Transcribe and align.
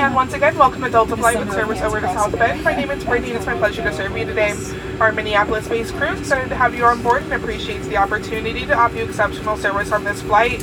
And 0.00 0.14
once 0.14 0.32
again, 0.32 0.56
welcome 0.56 0.80
to 0.82 0.88
Delta 0.88 1.14
Flight 1.14 1.38
with 1.38 1.52
service 1.52 1.82
over 1.82 2.00
to 2.00 2.06
South 2.06 2.32
Bend. 2.32 2.64
My 2.64 2.74
name 2.74 2.90
is 2.90 3.04
Brittany 3.04 3.32
and 3.32 3.36
it's 3.36 3.44
my 3.44 3.54
pleasure 3.58 3.82
to 3.82 3.92
serve 3.92 4.16
you 4.16 4.24
today. 4.24 4.54
Our 4.98 5.12
Minneapolis-based 5.12 5.92
crew 5.92 6.08
is 6.08 6.20
excited 6.20 6.48
to 6.48 6.54
have 6.56 6.74
you 6.74 6.86
on 6.86 7.02
board 7.02 7.22
and 7.24 7.34
appreciates 7.34 7.86
the 7.86 7.98
opportunity 7.98 8.64
to 8.64 8.74
offer 8.74 8.96
you 8.96 9.04
exceptional 9.04 9.58
service 9.58 9.92
on 9.92 10.02
this 10.02 10.22
flight. 10.22 10.60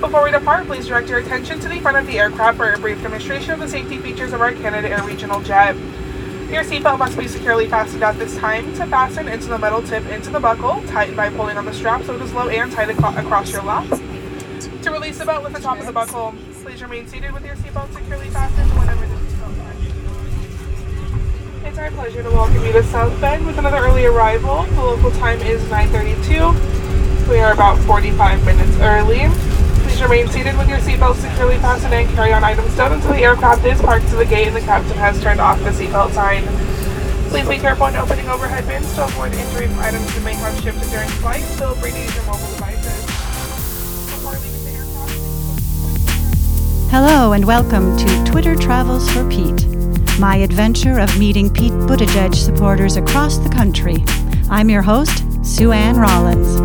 Before 0.00 0.24
we 0.24 0.32
depart, 0.32 0.66
please 0.66 0.88
direct 0.88 1.08
your 1.08 1.20
attention 1.20 1.60
to 1.60 1.68
the 1.68 1.78
front 1.78 1.98
of 1.98 2.06
the 2.08 2.18
aircraft 2.18 2.56
for 2.56 2.72
a 2.72 2.78
brief 2.78 3.00
demonstration 3.00 3.52
of 3.52 3.60
the 3.60 3.68
safety 3.68 3.98
features 3.98 4.32
of 4.32 4.40
our 4.40 4.50
Canadair 4.50 5.04
regional 5.04 5.40
jet. 5.40 5.76
Your 6.50 6.64
seatbelt 6.64 6.98
must 6.98 7.16
be 7.16 7.28
securely 7.28 7.68
fastened 7.68 8.02
at 8.02 8.18
this 8.18 8.36
time. 8.38 8.74
To 8.74 8.86
fasten 8.86 9.28
into 9.28 9.46
the 9.46 9.58
metal 9.58 9.84
tip 9.84 10.04
into 10.06 10.30
the 10.30 10.40
buckle, 10.40 10.82
tighten 10.88 11.14
by 11.14 11.30
pulling 11.30 11.56
on 11.56 11.64
the 11.64 11.72
strap 11.72 12.02
so 12.02 12.16
it 12.16 12.22
is 12.22 12.32
low 12.32 12.48
and 12.48 12.72
tight 12.72 12.90
aco- 12.90 13.16
across 13.16 13.52
your 13.52 13.62
lap. 13.62 13.88
To 14.82 14.90
release 14.90 15.18
the 15.18 15.26
belt 15.26 15.44
with 15.44 15.52
the 15.52 15.60
top 15.60 15.78
of 15.78 15.86
the 15.86 15.92
buckle, 15.92 16.34
please 16.64 16.80
remain 16.80 17.06
seated 17.06 17.30
with 17.30 17.44
your 17.44 17.54
seatbelt 17.56 17.92
securely 17.92 18.30
fastened 18.30 18.70
whenever 18.72 19.04
the 19.06 19.14
seatbelt. 19.16 19.52
It's 21.66 21.76
our 21.76 21.90
pleasure 21.90 22.22
to 22.22 22.30
welcome 22.30 22.64
you 22.64 22.72
to 22.72 22.82
South 22.84 23.20
Bend 23.20 23.44
with 23.46 23.58
another 23.58 23.76
early 23.76 24.06
arrival. 24.06 24.62
The 24.62 24.80
local 24.80 25.10
time 25.10 25.42
is 25.42 25.62
9:32. 25.68 26.54
We 27.28 27.38
are 27.40 27.52
about 27.52 27.78
45 27.80 28.46
minutes 28.46 28.78
early. 28.78 29.28
Please 29.84 30.00
remain 30.00 30.26
seated 30.28 30.56
with 30.56 30.70
your 30.70 30.78
seatbelt 30.78 31.16
securely 31.16 31.58
fastened 31.58 31.92
and 31.92 32.08
carry 32.14 32.32
on 32.32 32.42
items 32.42 32.74
down 32.78 32.92
until 32.94 33.12
the 33.12 33.22
aircraft 33.22 33.66
is 33.66 33.78
parked 33.82 34.08
to 34.08 34.16
the 34.16 34.24
gate 34.24 34.46
and 34.46 34.56
the 34.56 34.62
captain 34.62 34.96
has 34.96 35.20
turned 35.20 35.40
off 35.40 35.62
the 35.64 35.70
seatbelt 35.70 36.12
sign. 36.12 36.44
Please 37.28 37.46
be 37.46 37.58
careful 37.58 37.88
in 37.88 37.96
opening 37.96 38.26
overhead 38.30 38.66
bins 38.66 38.90
to 38.94 39.04
avoid 39.04 39.34
injury 39.34 39.66
from 39.66 39.80
items 39.80 40.14
you 40.16 40.22
may 40.22 40.32
have 40.32 40.58
shifted 40.62 40.88
during 40.88 41.10
flight. 41.20 41.42
Free 41.42 41.90
to 41.90 41.98
use 41.98 42.14
your 42.14 42.24
mobile 42.24 42.48
devices. 42.56 43.03
Hello 46.90 47.32
and 47.32 47.44
welcome 47.44 47.96
to 47.96 48.24
Twitter 48.24 48.54
Travels 48.54 49.10
for 49.10 49.28
Pete, 49.28 49.66
my 50.18 50.36
adventure 50.36 50.98
of 50.98 51.18
meeting 51.18 51.52
Pete 51.52 51.72
Buttigieg 51.72 52.34
supporters 52.34 52.96
across 52.96 53.38
the 53.38 53.48
country. 53.48 54.04
I'm 54.50 54.70
your 54.70 54.82
host, 54.82 55.24
Sue 55.44 55.72
Ann 55.72 55.96
Rollins. 55.96 56.60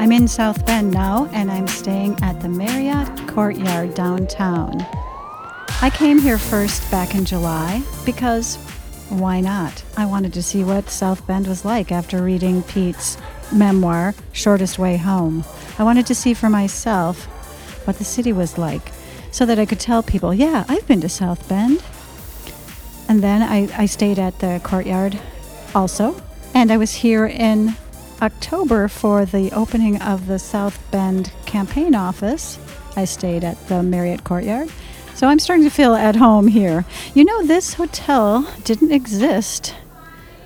I'm 0.00 0.12
in 0.12 0.28
South 0.28 0.66
Bend 0.66 0.90
now, 0.92 1.30
and 1.32 1.50
I'm 1.50 1.66
staying 1.66 2.18
at 2.22 2.40
the 2.40 2.48
Marriott 2.48 3.28
Courtyard 3.28 3.94
downtown. 3.94 4.84
I 5.84 5.90
came 5.90 6.18
here 6.18 6.38
first 6.38 6.90
back 6.90 7.14
in 7.14 7.26
July 7.26 7.82
because 8.06 8.56
why 9.10 9.42
not? 9.42 9.84
I 9.98 10.06
wanted 10.06 10.32
to 10.32 10.42
see 10.42 10.64
what 10.64 10.88
South 10.88 11.26
Bend 11.26 11.46
was 11.46 11.62
like 11.62 11.92
after 11.92 12.22
reading 12.22 12.62
Pete's 12.62 13.18
memoir, 13.52 14.14
Shortest 14.32 14.78
Way 14.78 14.96
Home. 14.96 15.44
I 15.78 15.82
wanted 15.82 16.06
to 16.06 16.14
see 16.14 16.32
for 16.32 16.48
myself 16.48 17.26
what 17.86 17.98
the 17.98 18.04
city 18.04 18.32
was 18.32 18.56
like 18.56 18.92
so 19.30 19.44
that 19.44 19.58
I 19.58 19.66
could 19.66 19.78
tell 19.78 20.02
people, 20.02 20.32
yeah, 20.32 20.64
I've 20.70 20.88
been 20.88 21.02
to 21.02 21.08
South 21.10 21.46
Bend. 21.50 21.84
And 23.06 23.22
then 23.22 23.42
I, 23.42 23.68
I 23.78 23.84
stayed 23.84 24.18
at 24.18 24.38
the 24.38 24.62
courtyard 24.64 25.20
also. 25.74 26.18
And 26.54 26.72
I 26.72 26.78
was 26.78 26.94
here 26.94 27.26
in 27.26 27.76
October 28.22 28.88
for 28.88 29.26
the 29.26 29.52
opening 29.52 30.00
of 30.00 30.28
the 30.28 30.38
South 30.38 30.82
Bend 30.90 31.30
campaign 31.44 31.94
office. 31.94 32.58
I 32.96 33.04
stayed 33.04 33.44
at 33.44 33.68
the 33.68 33.82
Marriott 33.82 34.24
Courtyard. 34.24 34.70
So 35.14 35.28
I'm 35.28 35.38
starting 35.38 35.64
to 35.64 35.70
feel 35.70 35.94
at 35.94 36.16
home 36.16 36.48
here. 36.48 36.84
You 37.14 37.24
know, 37.24 37.46
this 37.46 37.74
hotel 37.74 38.52
didn't 38.64 38.90
exist 38.90 39.72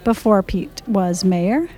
before 0.05 0.43
Pete 0.43 0.83
was 0.87 1.25
mayor. 1.25 1.71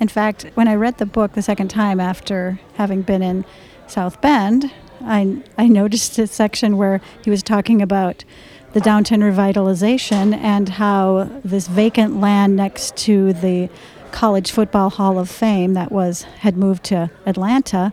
In 0.00 0.08
fact, 0.08 0.46
when 0.54 0.66
I 0.66 0.76
read 0.76 0.96
the 0.96 1.04
book 1.04 1.32
the 1.34 1.42
second 1.42 1.68
time 1.68 2.00
after 2.00 2.58
having 2.76 3.02
been 3.02 3.22
in 3.22 3.44
South 3.86 4.22
Bend, 4.22 4.72
I, 5.02 5.42
I 5.58 5.68
noticed 5.68 6.18
a 6.18 6.26
section 6.26 6.78
where 6.78 7.02
he 7.22 7.28
was 7.28 7.42
talking 7.42 7.82
about 7.82 8.24
the 8.72 8.80
downtown 8.80 9.20
revitalization 9.20 10.34
and 10.34 10.70
how 10.70 11.30
this 11.44 11.68
vacant 11.68 12.18
land 12.18 12.56
next 12.56 12.96
to 12.98 13.34
the 13.34 13.68
College 14.10 14.50
Football 14.50 14.88
Hall 14.88 15.18
of 15.18 15.28
Fame 15.28 15.74
that 15.74 15.92
was 15.92 16.22
had 16.22 16.56
moved 16.56 16.84
to 16.84 17.10
Atlanta, 17.26 17.92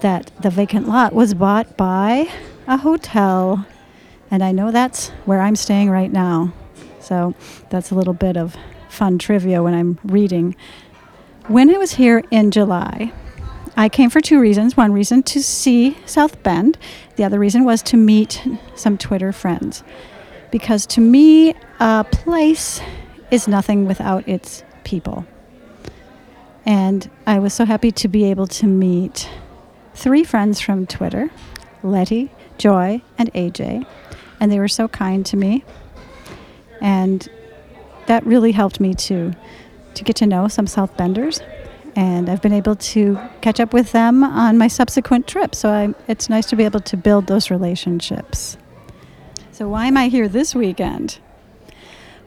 that 0.00 0.32
the 0.42 0.50
vacant 0.50 0.88
lot 0.88 1.12
was 1.12 1.34
bought 1.34 1.76
by 1.76 2.28
a 2.70 2.76
hotel. 2.76 3.66
And 4.30 4.44
I 4.44 4.52
know 4.52 4.70
that's 4.70 5.08
where 5.26 5.40
I'm 5.40 5.56
staying 5.56 5.90
right 5.90 6.10
now. 6.10 6.52
So 7.00 7.34
that's 7.68 7.90
a 7.90 7.96
little 7.96 8.14
bit 8.14 8.36
of 8.36 8.56
fun 8.88 9.18
trivia 9.18 9.62
when 9.62 9.74
I'm 9.74 9.98
reading. 10.04 10.54
When 11.48 11.68
I 11.74 11.78
was 11.78 11.92
here 11.92 12.22
in 12.30 12.52
July, 12.52 13.12
I 13.76 13.88
came 13.88 14.08
for 14.08 14.20
two 14.20 14.40
reasons. 14.40 14.76
One 14.76 14.92
reason 14.92 15.24
to 15.24 15.42
see 15.42 15.98
South 16.06 16.40
Bend, 16.44 16.78
the 17.16 17.24
other 17.24 17.40
reason 17.40 17.64
was 17.64 17.82
to 17.82 17.96
meet 17.96 18.46
some 18.76 18.96
Twitter 18.96 19.32
friends. 19.32 19.82
Because 20.52 20.86
to 20.86 21.00
me, 21.00 21.54
a 21.80 22.04
place 22.04 22.80
is 23.32 23.48
nothing 23.48 23.86
without 23.86 24.28
its 24.28 24.62
people. 24.84 25.26
And 26.64 27.10
I 27.26 27.40
was 27.40 27.52
so 27.52 27.64
happy 27.64 27.90
to 27.90 28.06
be 28.06 28.30
able 28.30 28.46
to 28.46 28.66
meet 28.66 29.28
three 29.94 30.22
friends 30.22 30.60
from 30.60 30.86
Twitter 30.86 31.30
Letty, 31.82 32.30
Joy, 32.60 33.00
and 33.18 33.32
AJ. 33.32 33.86
And 34.38 34.52
they 34.52 34.58
were 34.58 34.68
so 34.68 34.86
kind 34.86 35.24
to 35.26 35.36
me. 35.36 35.64
And 36.80 37.26
that 38.06 38.24
really 38.24 38.52
helped 38.52 38.80
me 38.80 38.94
to, 38.94 39.34
to 39.94 40.04
get 40.04 40.16
to 40.16 40.26
know 40.26 40.46
some 40.46 40.66
South 40.66 40.96
Benders. 40.96 41.40
And 41.96 42.28
I've 42.28 42.42
been 42.42 42.52
able 42.52 42.76
to 42.76 43.18
catch 43.40 43.58
up 43.60 43.72
with 43.72 43.92
them 43.92 44.22
on 44.22 44.58
my 44.58 44.68
subsequent 44.68 45.26
trips. 45.26 45.58
So 45.58 45.70
I, 45.70 45.94
it's 46.06 46.28
nice 46.28 46.46
to 46.50 46.56
be 46.56 46.64
able 46.64 46.80
to 46.80 46.96
build 46.96 47.26
those 47.26 47.50
relationships. 47.50 48.56
So, 49.52 49.68
why 49.68 49.86
am 49.86 49.96
I 49.96 50.08
here 50.08 50.28
this 50.28 50.54
weekend? 50.54 51.18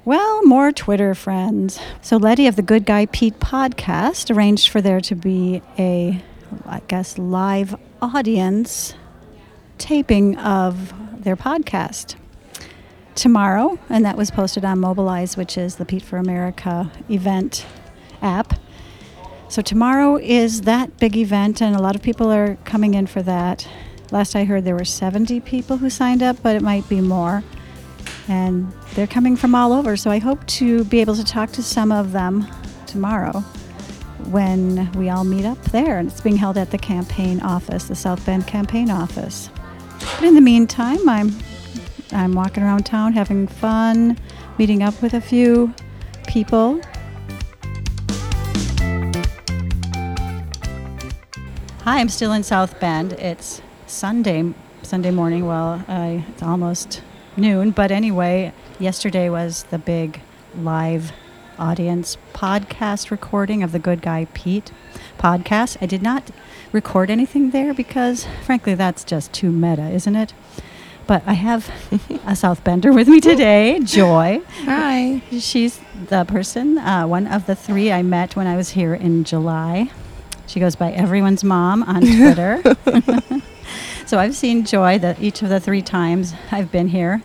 Well, 0.05 0.45
more 0.45 0.71
Twitter 0.71 1.15
friends. 1.15 1.79
So, 2.01 2.17
Letty 2.17 2.45
of 2.45 2.55
the 2.55 2.61
Good 2.61 2.85
Guy 2.85 3.07
Pete 3.07 3.39
podcast 3.39 4.35
arranged 4.35 4.69
for 4.69 4.81
there 4.81 5.01
to 5.01 5.15
be 5.15 5.63
a, 5.79 6.21
I 6.67 6.81
guess, 6.87 7.17
live 7.17 7.75
audience 8.03 8.93
taping 9.83 10.37
of 10.37 10.93
their 11.23 11.35
podcast 11.35 12.15
tomorrow, 13.15 13.77
and 13.89 14.03
that 14.05 14.17
was 14.17 14.31
posted 14.31 14.65
on 14.65 14.79
Mobilize, 14.79 15.37
which 15.37 15.57
is 15.57 15.75
the 15.75 15.85
Pete 15.85 16.01
for 16.01 16.17
America 16.17 16.91
event 17.09 17.65
app. 18.21 18.59
So, 19.49 19.61
tomorrow 19.61 20.17
is 20.17 20.61
that 20.61 20.97
big 20.97 21.15
event, 21.15 21.61
and 21.61 21.75
a 21.75 21.79
lot 21.81 21.95
of 21.95 22.01
people 22.01 22.31
are 22.31 22.55
coming 22.63 22.95
in 22.95 23.05
for 23.05 23.21
that. 23.21 23.67
Last 24.11 24.35
I 24.35 24.45
heard, 24.45 24.63
there 24.63 24.75
were 24.75 24.85
70 24.85 25.39
people 25.41 25.77
who 25.77 25.89
signed 25.89 26.23
up, 26.23 26.37
but 26.41 26.55
it 26.55 26.61
might 26.61 26.87
be 26.89 27.01
more 27.01 27.43
and 28.27 28.71
they're 28.95 29.07
coming 29.07 29.35
from 29.35 29.55
all 29.55 29.73
over. 29.73 29.97
So 29.97 30.09
I 30.09 30.19
hope 30.19 30.45
to 30.47 30.83
be 30.85 31.01
able 31.01 31.15
to 31.15 31.23
talk 31.23 31.51
to 31.51 31.63
some 31.63 31.91
of 31.91 32.11
them 32.11 32.47
tomorrow 32.85 33.39
when 34.29 34.91
we 34.93 35.09
all 35.09 35.23
meet 35.23 35.45
up 35.45 35.61
there. 35.65 35.97
And 35.97 36.09
it's 36.09 36.21
being 36.21 36.37
held 36.37 36.57
at 36.57 36.71
the 36.71 36.77
campaign 36.77 37.41
office, 37.41 37.85
the 37.85 37.95
South 37.95 38.25
Bend 38.25 38.47
campaign 38.47 38.89
office. 38.89 39.49
But 40.15 40.23
in 40.23 40.35
the 40.35 40.41
meantime, 40.41 41.07
I'm 41.07 41.33
I'm 42.11 42.33
walking 42.33 42.63
around 42.63 42.85
town 42.85 43.13
having 43.13 43.47
fun, 43.47 44.17
meeting 44.57 44.83
up 44.83 45.01
with 45.01 45.13
a 45.13 45.21
few 45.21 45.73
people. 46.27 46.81
Hi, 51.81 51.99
I'm 51.99 52.09
still 52.09 52.31
in 52.33 52.43
South 52.43 52.79
Bend. 52.79 53.13
It's 53.13 53.61
Sunday 53.87 54.53
Sunday 54.83 55.11
morning. 55.11 55.45
Well, 55.45 55.83
I, 55.87 56.25
it's 56.29 56.43
almost 56.43 57.01
noon, 57.35 57.71
but 57.71 57.91
anyway, 57.91 58.53
yesterday 58.79 59.29
was 59.29 59.63
the 59.63 59.79
big 59.79 60.21
live 60.55 61.11
audience 61.57 62.17
podcast 62.33 63.11
recording 63.11 63.63
of 63.63 63.71
the 63.71 63.79
Good 63.79 64.01
Guy 64.01 64.27
Pete 64.33 64.71
podcast. 65.17 65.77
I 65.81 65.85
did 65.85 66.01
not 66.01 66.31
record 66.73 67.09
anything 67.09 67.51
there 67.51 67.73
because, 67.73 68.25
frankly, 68.45 68.73
that's 68.75 69.03
just 69.03 69.31
too 69.31 69.51
meta, 69.51 69.89
isn't 69.89 70.15
it? 70.15 70.33
But 71.07 71.23
I 71.25 71.33
have 71.33 71.69
a 72.25 72.35
South 72.35 72.63
Bender 72.63 72.91
with 72.91 73.07
me 73.07 73.19
today, 73.21 73.79
Joy. 73.79 74.41
Hi. 74.63 75.21
She's 75.31 75.79
the 76.09 76.25
person, 76.25 76.77
uh, 76.77 77.05
one 77.07 77.27
of 77.27 77.45
the 77.45 77.55
three 77.55 77.91
I 77.91 78.01
met 78.03 78.35
when 78.35 78.47
I 78.47 78.55
was 78.57 78.69
here 78.71 78.93
in 78.93 79.23
July. 79.23 79.89
She 80.47 80.59
goes 80.59 80.75
by 80.75 80.91
everyone's 80.91 81.43
mom 81.43 81.83
on 81.83 82.01
Twitter. 82.17 82.61
so 84.05 84.17
I've 84.19 84.35
seen 84.35 84.65
Joy 84.65 84.97
that 84.99 85.21
each 85.21 85.41
of 85.41 85.49
the 85.49 85.59
three 85.59 85.81
times 85.81 86.33
I've 86.51 86.71
been 86.71 86.87
here, 86.89 87.21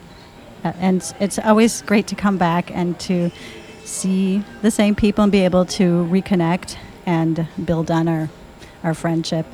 uh, 0.65 0.73
and 0.79 0.97
it's- 0.99 1.15
it's 1.21 1.39
always 1.39 1.83
great 1.83 2.07
to 2.09 2.15
come 2.15 2.37
back 2.37 2.71
and 2.75 2.99
to 3.01 3.31
see 3.85 4.43
the 4.63 4.71
same 4.71 4.95
people 4.95 5.23
and 5.25 5.33
be 5.33 5.45
able 5.45 5.65
to 5.65 6.07
reconnect 6.11 6.77
and 7.07 7.47
build 7.65 7.91
on 7.91 8.07
our 8.07 8.29
our 8.83 8.95
friendship. 8.95 9.47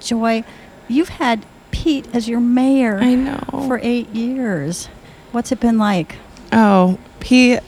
Joy, 0.00 0.44
you've 0.88 1.08
had 1.10 1.44
Pete 1.70 2.06
as 2.14 2.28
your 2.28 2.40
mayor 2.40 2.98
I 2.98 3.14
know. 3.14 3.40
for 3.66 3.78
eight 3.82 4.08
years. 4.10 4.86
What's 5.32 5.52
it 5.52 5.60
been 5.60 5.78
like? 5.78 6.16
oh, 6.52 6.98
Pete 7.20 7.60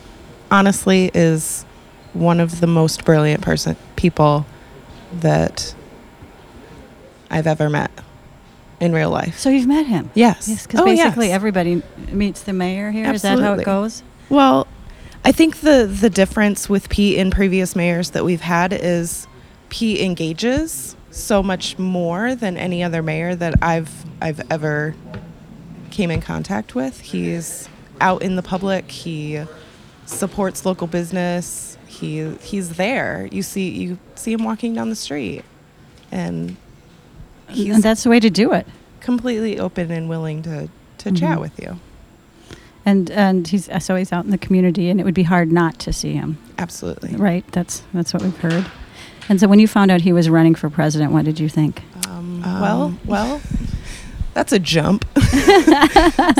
honestly 0.50 1.10
is 1.12 1.64
one 2.14 2.40
of 2.40 2.60
the 2.60 2.66
most 2.66 3.04
brilliant 3.04 3.42
person 3.42 3.76
people 3.96 4.46
that 5.20 5.74
I've 7.30 7.46
ever 7.46 7.68
met 7.68 7.90
in 8.80 8.92
real 8.92 9.10
life. 9.10 9.38
So 9.38 9.50
you've 9.50 9.66
met 9.66 9.86
him? 9.86 10.10
Yes. 10.14 10.48
Yes, 10.48 10.66
because 10.66 10.80
Oh, 10.80 10.84
basically 10.86 11.28
yes. 11.28 11.34
everybody 11.34 11.82
meets 12.10 12.42
the 12.42 12.52
mayor 12.52 12.90
here. 12.90 13.12
Is 13.12 13.22
that 13.22 13.38
how 13.38 13.52
it 13.54 13.64
goes? 13.64 14.02
Well, 14.30 14.66
I 15.24 15.32
think 15.32 15.58
the 15.60 15.86
the 15.86 16.08
difference 16.10 16.68
with 16.68 16.88
Pete 16.88 17.18
and 17.18 17.30
previous 17.30 17.76
mayors 17.76 18.10
that 18.10 18.24
we've 18.24 18.40
had 18.40 18.72
is 18.72 19.26
Pete 19.70 20.00
engages 20.00 20.94
so 21.10 21.42
much 21.42 21.78
more 21.78 22.34
than 22.34 22.56
any 22.56 22.82
other 22.82 23.02
mayor 23.02 23.34
that 23.34 23.54
I've 23.62 23.90
I've 24.20 24.40
ever 24.50 24.94
came 25.90 26.10
in 26.10 26.20
contact 26.20 26.74
with. 26.74 27.00
He's 27.00 27.68
out 28.00 28.22
in 28.22 28.36
the 28.36 28.42
public. 28.42 28.90
He 28.90 29.42
supports 30.06 30.64
local 30.66 30.86
business. 30.86 31.78
He 31.86 32.30
he's 32.42 32.70
there. 32.76 33.28
You 33.32 33.42
see 33.42 33.70
you 33.70 33.98
see 34.14 34.32
him 34.32 34.44
walking 34.44 34.74
down 34.74 34.90
the 34.90 34.96
street, 34.96 35.44
and 36.12 36.56
and 37.48 37.82
that's 37.82 38.02
the 38.04 38.10
way 38.10 38.20
to 38.20 38.30
do 38.30 38.52
it. 38.52 38.66
completely 39.00 39.58
open 39.58 39.90
and 39.90 40.08
willing 40.10 40.42
to 40.42 40.68
to 40.98 41.10
Mhm. 41.10 41.18
chat 41.18 41.40
with 41.40 41.58
you. 41.58 41.80
And 42.84 43.10
and 43.10 43.46
he's 43.48 43.68
so 43.80 43.96
he's 43.96 44.12
out 44.12 44.24
in 44.24 44.30
the 44.30 44.38
community, 44.38 44.90
and 44.90 45.00
it 45.00 45.04
would 45.04 45.14
be 45.14 45.22
hard 45.24 45.50
not 45.52 45.78
to 45.80 45.92
see 45.92 46.12
him, 46.12 46.38
Absolutely. 46.58 47.16
right? 47.16 47.44
That's 47.52 47.82
that's 47.94 48.12
what 48.14 48.22
we've 48.22 48.36
heard. 48.38 48.66
And 49.30 49.38
so 49.40 49.46
when 49.48 49.60
you 49.60 49.68
found 49.68 49.90
out 49.90 50.00
he 50.02 50.12
was 50.12 50.28
running 50.28 50.54
for 50.56 50.68
president, 50.68 51.12
what 51.12 51.24
did 51.24 51.38
you 51.40 51.48
think? 51.48 51.82
Um, 52.08 52.42
well, 52.42 52.82
Um, 52.82 53.00
well, 53.06 53.40
that's 54.34 54.52
a 54.52 54.58
jump. 54.58 55.04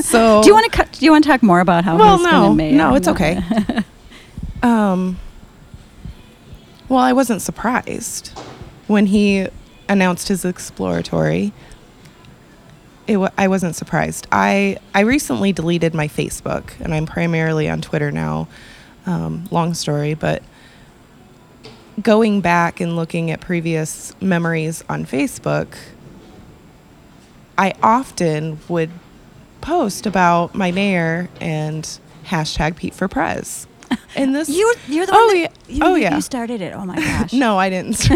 so 0.03 0.43
do 0.43 0.49
you 0.49 0.55
want 0.55 0.71
to 0.71 0.77
cut, 0.77 0.93
do 0.93 1.05
you 1.05 1.13
want 1.13 1.23
to 1.25 1.31
talk 1.31 1.43
more 1.43 1.61
about 1.61 1.85
how 1.85 1.97
Well, 1.97 2.19
he's 2.19 2.27
no, 2.27 2.55
been 2.55 2.77
no, 2.77 2.95
it's 2.97 3.09
okay. 3.09 3.41
Um, 4.63 5.19
well, 6.91 6.99
I 6.99 7.15
wasn't 7.15 7.41
surprised 7.41 8.29
when 8.89 9.07
he 9.07 9.47
announced 9.89 10.29
his 10.29 10.45
exploratory. 10.45 11.55
It 13.07 13.17
wa- 13.17 13.31
I 13.39 13.49
wasn't 13.49 13.75
surprised. 13.77 14.27
I 14.31 14.77
I 14.95 15.01
recently 15.01 15.53
deleted 15.55 15.95
my 15.95 16.09
Facebook, 16.09 16.79
and 16.81 16.93
I'm 16.93 17.07
primarily 17.07 17.71
on 17.71 17.81
Twitter 17.81 18.11
now. 18.13 18.49
Um, 19.07 19.49
long 19.51 19.73
story, 19.73 20.13
but 20.13 20.43
going 22.03 22.41
back 22.41 22.81
and 22.81 22.97
looking 22.97 23.31
at 23.31 23.41
previous 23.41 24.15
memories 24.21 24.85
on 24.89 25.05
Facebook, 25.05 25.75
I 27.59 27.75
often 27.83 28.59
would 28.69 28.91
post 29.61 30.07
about 30.07 30.55
my 30.55 30.71
mayor 30.71 31.29
and 31.41 31.99
hashtag 32.25 32.77
Pete 32.77 32.95
for 32.95 33.09
Prez. 33.09 33.67
And 34.17 34.35
this 34.35 34.49
you 34.59 34.75
you're 34.89 35.07
the 35.07 35.13
oh, 35.13 35.27
one 35.27 35.37
Oh, 35.37 35.41
that, 35.43 35.53
yeah. 35.69 35.75
you, 35.75 35.81
Oh, 35.83 36.15
you 36.15 36.21
started 36.21 36.61
it. 36.61 36.73
Oh 36.75 36.85
my 36.85 36.97
gosh. 37.01 37.33
no, 37.33 37.59
I 37.59 37.69
didn't. 37.69 38.09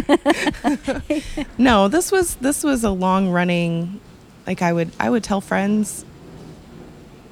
no, 1.59 1.89
this 1.89 2.11
was 2.13 2.37
this 2.37 2.63
was 2.65 2.85
a 2.85 2.91
long 2.91 3.29
running 3.31 4.01
like 4.47 4.63
I 4.63 4.73
would 4.73 4.91
I 4.99 5.11
would 5.11 5.25
tell 5.25 5.41
friends 5.41 6.05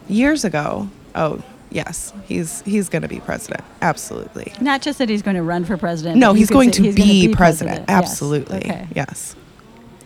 years 0.09 0.45
ago. 0.45 0.89
Oh, 1.15 1.43
yes. 1.75 2.13
He's 2.27 2.63
he's 2.63 2.89
going 2.89 3.03
to 3.03 3.09
be 3.09 3.21
president. 3.21 3.65
Absolutely. 3.81 4.53
Not 4.61 4.83
just 4.83 4.99
that 4.99 5.09
he's 5.09 5.23
going 5.23 5.37
to 5.37 5.43
run 5.43 5.65
for 5.65 5.77
president. 5.77 6.19
No, 6.19 6.33
he's 6.33 6.51
going 6.51 6.71
to 6.73 6.83
he's 6.83 6.95
be, 6.95 7.27
be 7.29 7.35
president. 7.35 7.81
Yes. 7.81 7.89
Absolutely. 7.89 8.59
Okay. 8.59 8.87
Yes. 8.95 9.35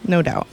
No 0.06 0.22
doubt. 0.22 0.46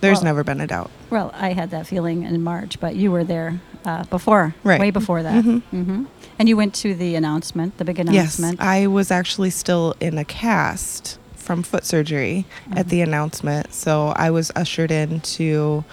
There's 0.00 0.18
Well- 0.18 0.24
never 0.24 0.44
been 0.44 0.60
a 0.60 0.66
doubt. 0.66 0.90
Well, 1.10 1.30
I 1.34 1.52
had 1.52 1.70
that 1.70 1.86
feeling 1.86 2.22
in 2.22 2.42
March, 2.42 2.80
but 2.80 2.94
you 2.96 3.10
were 3.10 3.24
there 3.24 3.60
uh, 3.84 4.04
before, 4.04 4.54
Right. 4.62 4.80
way 4.80 4.90
before 4.90 5.22
that. 5.22 5.44
Mhm. 5.44 5.62
hmm 5.70 6.04
And 6.38 6.48
you 6.48 6.56
went 6.56 6.74
to 6.76 6.94
the 6.94 7.16
announcement, 7.16 7.78
the 7.78 7.84
big 7.84 7.98
announcement. 7.98 8.58
Yes. 8.60 8.66
I 8.66 8.86
was 8.86 9.10
actually 9.10 9.50
still 9.50 9.94
in 10.00 10.16
a 10.18 10.24
cast 10.24 11.18
from 11.34 11.62
foot 11.62 11.84
surgery 11.84 12.44
at 12.76 12.88
the 12.90 13.00
announcement, 13.00 13.74
so 13.74 14.08
I 14.16 14.30
was 14.30 14.50
ushered 14.54 14.90
into 14.90 15.84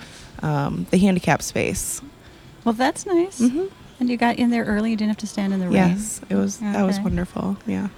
um, 0.44 0.86
the 0.92 0.98
handicap 1.00 1.42
space. 1.42 2.02
well, 2.64 2.74
that's 2.74 3.06
nice. 3.08 3.42
And 4.00 4.10
you 4.10 4.18
got 4.18 4.38
in 4.38 4.50
there 4.52 4.64
early. 4.66 4.92
You 4.92 4.96
didn't 4.96 5.10
have 5.10 5.18
to 5.18 5.28
stand 5.28 5.54
in 5.54 5.60
the 5.60 5.66
rain. 5.66 5.76
Yes, 5.76 6.22
it 6.30 6.36
was. 6.36 6.58
That 6.60 6.86
was 6.86 7.00
wonderful. 7.00 7.58
Yeah. 7.66 7.90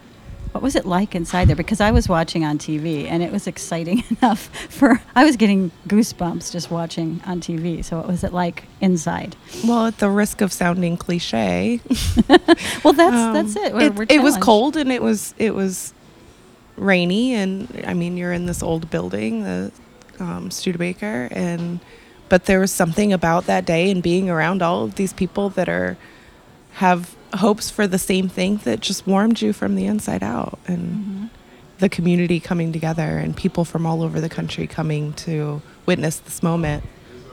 What 0.51 0.63
was 0.63 0.75
it 0.75 0.85
like 0.85 1.13
inside 1.13 1.47
there? 1.47 1.55
Because 1.55 1.79
I 1.79 1.91
was 1.91 2.09
watching 2.09 2.43
on 2.43 2.57
TV, 2.57 3.05
and 3.07 3.21
it 3.21 3.31
was 3.31 3.45
exciting 3.45 4.03
enough 4.21 4.49
for. 4.69 5.01
I 5.15 5.23
was 5.23 5.35
getting 5.35 5.71
goosebumps 5.87 6.51
just 6.51 6.71
watching 6.71 7.21
on 7.25 7.39
TV. 7.39 7.83
So 7.83 7.97
what 7.97 8.07
was 8.07 8.23
it 8.23 8.33
like 8.33 8.63
inside? 8.81 9.35
Well, 9.63 9.87
at 9.87 9.99
the 9.99 10.09
risk 10.09 10.41
of 10.41 10.51
sounding 10.51 10.97
cliche, 10.97 11.81
Well, 12.83 12.93
that's 12.93 13.15
um, 13.15 13.33
that's 13.33 13.55
it. 13.55 13.73
We're, 13.73 13.81
it, 13.81 13.95
we're 13.95 14.05
it 14.09 14.23
was 14.23 14.37
cold 14.37 14.75
and 14.75 14.91
it 14.91 15.01
was 15.01 15.35
it 15.37 15.53
was 15.53 15.93
rainy, 16.77 17.33
and 17.33 17.83
I 17.85 17.93
mean 17.93 18.17
you're 18.17 18.33
in 18.33 18.45
this 18.45 18.63
old 18.63 18.89
building, 18.89 19.43
the 19.43 19.71
um, 20.19 20.49
Studebaker, 20.49 21.27
and 21.31 21.79
but 22.29 22.45
there 22.45 22.59
was 22.59 22.71
something 22.71 23.11
about 23.11 23.45
that 23.47 23.65
day 23.65 23.89
and 23.91 24.01
being 24.01 24.29
around 24.29 24.61
all 24.61 24.83
of 24.85 24.95
these 24.95 25.13
people 25.13 25.49
that 25.51 25.67
are 25.67 25.97
have 26.73 27.15
hopes 27.35 27.69
for 27.69 27.85
the 27.87 27.99
same 27.99 28.29
thing 28.29 28.57
that 28.63 28.79
just 28.79 29.05
warmed 29.05 29.41
you 29.41 29.51
from 29.53 29.75
the 29.75 29.85
inside 29.85 30.23
out 30.23 30.57
and 30.67 30.81
Mhm. 31.05 31.29
the 31.79 31.89
community 31.89 32.39
coming 32.39 32.71
together 32.71 33.17
and 33.17 33.35
people 33.35 33.65
from 33.65 33.85
all 33.85 34.01
over 34.01 34.19
the 34.21 34.29
country 34.29 34.65
coming 34.67 35.13
to 35.13 35.61
witness 35.85 36.17
this 36.17 36.41
moment 36.41 36.83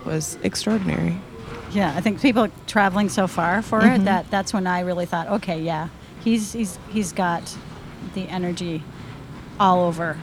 was 0.05 0.39
extraordinary. 0.43 1.17
Yeah, 1.73 1.93
I 1.97 2.01
think 2.01 2.21
people 2.21 2.49
traveling 2.67 3.09
so 3.09 3.27
far 3.27 3.61
for 3.63 3.81
Mhm. 3.81 3.97
it 3.97 4.05
that 4.05 4.31
that's 4.31 4.53
when 4.53 4.67
I 4.67 4.81
really 4.81 5.07
thought, 5.07 5.29
okay, 5.29 5.61
yeah, 5.61 5.89
he's 6.25 6.53
he's 6.53 6.79
he's 6.91 7.13
got 7.13 7.43
the 8.15 8.29
energy 8.29 8.83
all 9.59 9.81
over 9.85 10.17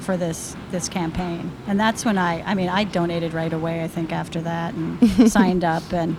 for 0.00 0.16
this 0.16 0.56
this 0.70 0.88
campaign, 0.88 1.50
and 1.66 1.78
that's 1.78 2.04
when 2.04 2.18
I 2.18 2.42
I 2.42 2.54
mean 2.54 2.68
I 2.68 2.84
donated 2.84 3.32
right 3.34 3.52
away. 3.52 3.82
I 3.84 3.88
think 3.88 4.12
after 4.12 4.40
that 4.42 4.74
and 4.74 5.30
signed 5.32 5.64
up 5.64 5.92
and 5.92 6.16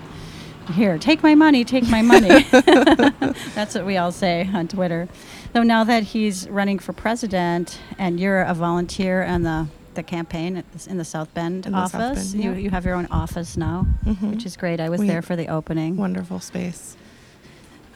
here 0.73 0.97
take 0.99 1.23
my 1.23 1.33
money, 1.35 1.63
take 1.65 1.87
my 1.89 2.01
money. 2.01 2.43
that's 3.55 3.73
what 3.75 3.85
we 3.85 3.97
all 3.97 4.11
say 4.11 4.49
on 4.53 4.67
Twitter. 4.67 5.07
Though 5.53 5.63
now 5.63 5.83
that 5.83 6.03
he's 6.03 6.47
running 6.49 6.77
for 6.77 6.93
president 6.93 7.79
and 7.97 8.19
you're 8.19 8.41
a 8.41 8.53
volunteer 8.53 9.21
in 9.23 9.43
the 9.43 9.67
the 9.95 10.03
campaign 10.03 10.63
in 10.87 10.97
the 10.97 11.03
South 11.03 11.33
Bend 11.33 11.65
In 11.65 11.71
the 11.73 11.87
South 11.87 12.01
office, 12.11 12.31
Bend, 12.31 12.43
you 12.43 12.51
yeah. 12.51 12.57
you 12.57 12.69
have 12.69 12.85
your 12.85 12.93
own 12.95 13.07
office 13.07 13.57
now 13.57 13.87
Mhm. 14.05 14.29
which 14.31 14.45
is 14.45 14.55
great. 14.55 14.79
I 14.79 14.87
was 14.89 14.99
We- 15.01 15.07
there 15.07 15.21
for 15.23 15.35
the 15.35 15.47
opening. 15.47 15.97
Wonderful 15.97 16.39
space. 16.39 16.95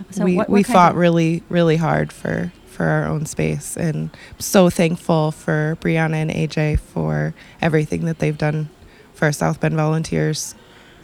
So 0.09 0.25
we 0.25 0.35
what- 0.35 0.49
what 0.49 0.53
we 0.55 0.63
fought 0.63 0.95
really 0.95 1.43
really 1.49 1.77
hard 1.77 2.11
for 2.11 2.51
for 2.73 2.85
our 2.85 3.05
own 3.05 3.25
space 3.25 3.77
and 3.77 4.09
I'm 4.33 4.39
so 4.39 4.69
thankful 4.69 5.31
for 5.31 5.77
Brianna 5.79 6.15
and 6.15 6.31
AJ 6.31 6.79
for 6.79 7.33
everything 7.61 8.05
that 8.05 8.19
they've 8.19 8.37
done 8.37 8.69
for 9.13 9.31
South 9.31 9.59
Bend 9.59 9.75
volunteers 9.75 10.55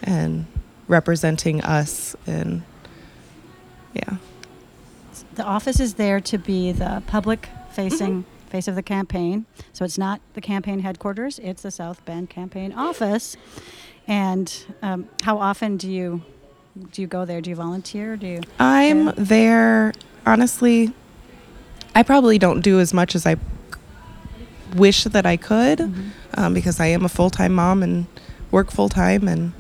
and 0.03 0.45
representing 0.87 1.61
us 1.61 2.15
and 2.25 2.63
yeah. 3.93 4.17
The 5.35 5.43
office 5.43 5.79
is 5.79 5.93
there 5.95 6.19
to 6.21 6.37
be 6.37 6.71
the 6.71 7.01
public 7.07 7.47
facing 7.71 8.23
Mm-hmm. 8.23 8.49
face 8.49 8.67
of 8.67 8.75
the 8.75 8.83
campaign. 8.83 9.45
So 9.73 9.85
it's 9.85 9.97
not 9.97 10.19
the 10.33 10.41
campaign 10.41 10.79
headquarters; 10.79 11.39
it's 11.39 11.61
the 11.61 11.71
South 11.71 12.03
Bend 12.05 12.29
campaign 12.29 12.73
office. 12.73 13.37
And 14.07 14.51
um, 14.81 15.07
how 15.23 15.37
often 15.37 15.77
do 15.77 15.89
you 15.89 16.23
do 16.91 17.01
you 17.01 17.07
go 17.07 17.25
there? 17.25 17.41
Do 17.41 17.49
you 17.51 17.55
volunteer? 17.55 18.17
Do 18.17 18.25
you? 18.27 18.41
I'm 18.59 19.11
there 19.15 19.93
honestly 20.25 20.91
I 21.95 22.03
probably 22.03 22.37
don't 22.37 22.61
do 22.61 22.79
as 22.79 22.93
much 22.93 23.15
as 23.15 23.25
I 23.25 23.35
wish 24.75 25.03
that 25.05 25.25
I 25.25 25.35
could 25.37 25.79
Mhm. 25.79 26.03
um, 26.35 26.53
because 26.53 26.79
I 26.79 26.87
am 26.87 27.03
a 27.03 27.09
full-time 27.09 27.53
mom 27.53 27.81
and 27.83 28.05
work 28.51 28.71
full-time 28.71 29.27
and 29.27 29.51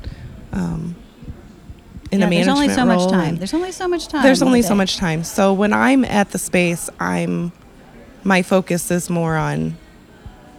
um, 0.53 0.95
in 2.11 2.19
Yeah, 2.21 2.27
a 2.27 2.29
there's 2.29 2.47
only 2.47 2.69
so 2.69 2.85
much 2.85 3.09
time. 3.09 3.37
There's 3.37 3.53
only 3.53 3.71
so 3.71 3.87
much 3.87 4.07
time. 4.07 4.23
there's 4.23 4.41
only 4.41 4.61
so 4.61 4.75
much 4.75 4.97
time. 4.97 5.23
So 5.23 5.53
when 5.53 5.73
I'm 5.73 6.03
at 6.05 6.31
the 6.31 6.37
space, 6.39 6.89
I'm 6.99 7.51
my 8.23 8.41
focus 8.41 8.91
is 8.91 9.09
more 9.09 9.35
on 9.37 9.77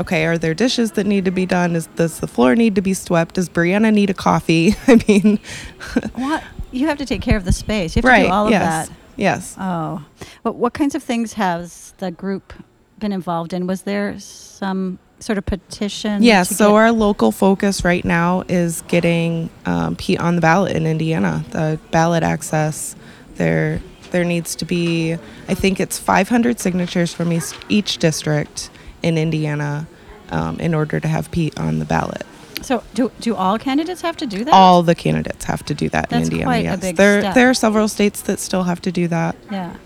okay, 0.00 0.24
are 0.24 0.38
there 0.38 0.54
dishes 0.54 0.92
that 0.92 1.06
need 1.06 1.26
to 1.26 1.30
be 1.30 1.44
done? 1.46 1.76
Is 1.76 1.86
does 1.96 2.20
the 2.20 2.26
floor 2.26 2.54
need 2.56 2.74
to 2.76 2.80
be 2.82 2.94
swept? 2.94 3.34
Does 3.34 3.48
Brianna 3.48 3.92
need 3.92 4.10
a 4.10 4.14
coffee? 4.14 4.74
I 4.88 5.02
mean, 5.08 5.38
What 6.14 6.42
you 6.72 6.86
have 6.86 6.98
to 6.98 7.06
take 7.06 7.20
care 7.22 7.36
of 7.36 7.44
the 7.44 7.52
space. 7.52 7.94
You 7.96 8.00
have 8.02 8.04
to 8.04 8.08
right? 8.10 8.26
do 8.26 8.32
all 8.32 8.44
of 8.46 8.50
yes, 8.52 8.88
that. 8.88 8.96
Yes. 9.20 9.54
Oh, 9.58 10.04
but 10.42 10.56
what 10.56 10.72
kinds 10.72 10.94
of 10.94 11.02
things 11.02 11.34
has 11.34 11.94
the 11.98 12.10
group 12.10 12.52
been 12.98 13.12
involved 13.12 13.52
in? 13.52 13.66
Was 13.66 13.82
there 13.82 14.18
some 14.18 14.98
sort 15.20 15.38
of 15.38 15.46
petition? 15.46 16.22
Yeah, 16.22 16.42
so 16.42 16.76
our 16.76 16.92
local 16.92 17.32
focus 17.32 17.84
right 17.84 18.04
now 18.04 18.44
is 18.48 18.82
getting 18.82 19.50
um, 19.66 19.96
Pete 19.96 20.20
on 20.20 20.34
the 20.36 20.40
ballot 20.40 20.76
in 20.76 20.86
Indiana. 20.86 21.44
The 21.50 21.78
ballot 21.90 22.22
access, 22.22 22.96
there 23.36 23.80
there 24.10 24.24
needs 24.24 24.54
to 24.56 24.64
be, 24.64 25.12
I 25.48 25.54
think 25.54 25.80
it's 25.80 25.98
500 25.98 26.60
signatures 26.60 27.14
from 27.14 27.32
each, 27.32 27.52
each 27.68 27.98
district 27.98 28.70
in 29.02 29.16
Indiana 29.16 29.86
um, 30.30 30.58
in 30.60 30.74
order 30.74 31.00
to 31.00 31.08
have 31.08 31.30
Pete 31.30 31.58
on 31.58 31.78
the 31.78 31.84
ballot. 31.84 32.26
So 32.62 32.82
do 32.94 33.10
do 33.20 33.34
all 33.34 33.58
candidates 33.58 34.02
have 34.02 34.16
to 34.18 34.26
do 34.26 34.44
that? 34.44 34.52
All 34.52 34.82
the 34.82 34.94
candidates 34.94 35.44
have 35.44 35.64
to 35.64 35.74
do 35.74 35.88
that 35.90 36.10
That's 36.10 36.28
in 36.28 36.32
Indiana. 36.34 36.44
quite 36.44 36.56
a 36.58 36.62
yes, 36.62 36.80
big 36.80 36.96
there 36.96 37.20
step. 37.20 37.34
there 37.34 37.50
are 37.50 37.54
several 37.54 37.88
states 37.88 38.22
that 38.22 38.38
still 38.38 38.64
have 38.64 38.80
to 38.82 38.92
do 38.92 39.08
that. 39.08 39.36
Yeah. 39.50 39.76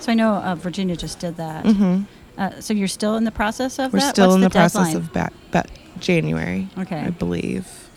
So 0.00 0.12
I 0.12 0.14
know 0.14 0.34
uh, 0.34 0.54
Virginia 0.54 0.96
just 0.96 1.18
did 1.18 1.36
that. 1.36 1.64
Mm-hmm. 1.64 2.02
Uh, 2.38 2.60
so 2.60 2.72
you're 2.72 2.86
still 2.86 3.16
in 3.16 3.24
the 3.24 3.32
process 3.32 3.78
of 3.78 3.90
that? 3.90 3.92
We're 3.92 4.00
that? 4.00 4.14
still 4.14 4.28
What's 4.28 4.36
in 4.36 4.40
the, 4.42 4.48
the, 4.48 4.54
process 4.54 4.94
of 4.94 5.12
back, 5.12 5.32
back 5.50 5.68
January. 5.98 6.68
Okay. 6.78 7.00
I 7.00 7.10
believe. 7.10 7.88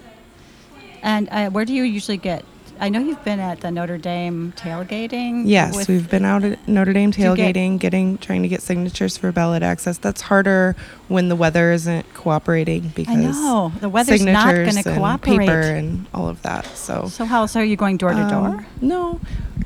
And 1.03 1.29
uh, 1.29 1.49
where 1.51 1.65
do 1.65 1.73
you 1.73 1.83
usually 1.83 2.17
get? 2.17 2.43
I 2.81 2.89
know 2.89 2.99
you've 2.99 3.23
been 3.23 3.39
at 3.39 3.61
the 3.61 3.69
Notre 3.69 3.99
Dame 3.99 4.53
tailgating. 4.57 5.43
Yes, 5.45 5.87
we've 5.87 6.09
been 6.09 6.25
out 6.25 6.43
at 6.43 6.67
Notre 6.67 6.93
Dame 6.93 7.09
you 7.15 7.35
get- 7.35 7.37
tailgating, 7.55 7.77
getting 7.79 8.17
trying 8.17 8.41
to 8.41 8.47
get 8.47 8.63
signatures 8.63 9.17
for 9.17 9.31
ballot 9.31 9.61
access. 9.61 9.99
That's 9.99 10.21
harder 10.21 10.75
when 11.07 11.29
the 11.29 11.35
weather 11.35 11.71
isn't 11.71 12.11
cooperating 12.15 12.91
because 12.95 13.15
I 13.15 13.21
know. 13.41 13.71
The 13.79 13.87
weather's 13.87 14.23
not 14.25 14.55
gonna 14.55 14.71
and 14.75 14.83
cooperate. 14.83 15.39
Paper 15.41 15.61
and 15.61 16.07
all 16.11 16.27
of 16.27 16.41
that. 16.41 16.65
So, 16.75 17.07
So 17.09 17.25
how 17.25 17.41
else 17.41 17.55
are 17.55 17.63
you 17.63 17.75
going 17.75 17.97
door 17.97 18.13
to 18.13 18.19
um, 18.19 18.29
door? 18.29 18.65
No, 18.81 19.19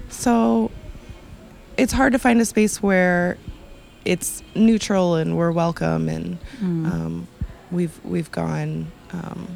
so 0.09 0.69
it's 1.77 1.93
hard 1.93 2.11
to 2.13 2.19
find 2.19 2.41
a 2.41 2.45
space 2.45 2.83
where 2.83 3.37
it's 4.03 4.43
neutral 4.55 5.15
and 5.15 5.37
we're 5.37 5.51
welcome 5.51 6.09
and 6.09 6.37
Mm. 6.61 6.91
um, 6.91 7.27
we've 7.71 7.97
we've 8.03 8.31
gone. 8.31 8.87
Um, 9.13 9.47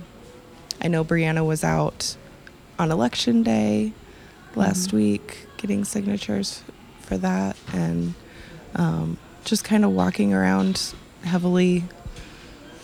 I 0.81 0.87
know 0.87 1.03
Brianna 1.03 1.45
was 1.45 1.61
out 1.63 2.15
on 2.79 2.91
election 2.91 3.43
day 3.43 3.91
last 4.55 4.89
Mhm. 4.89 4.93
week 4.93 5.47
getting 5.57 5.83
signatures 5.83 6.63
for 7.01 7.17
that, 7.17 7.55
and 7.73 8.13
um, 8.75 9.17
just 9.43 9.63
kind 9.63 9.83
of 9.83 9.91
walking 9.91 10.33
around 10.33 10.93
heavily 11.23 11.83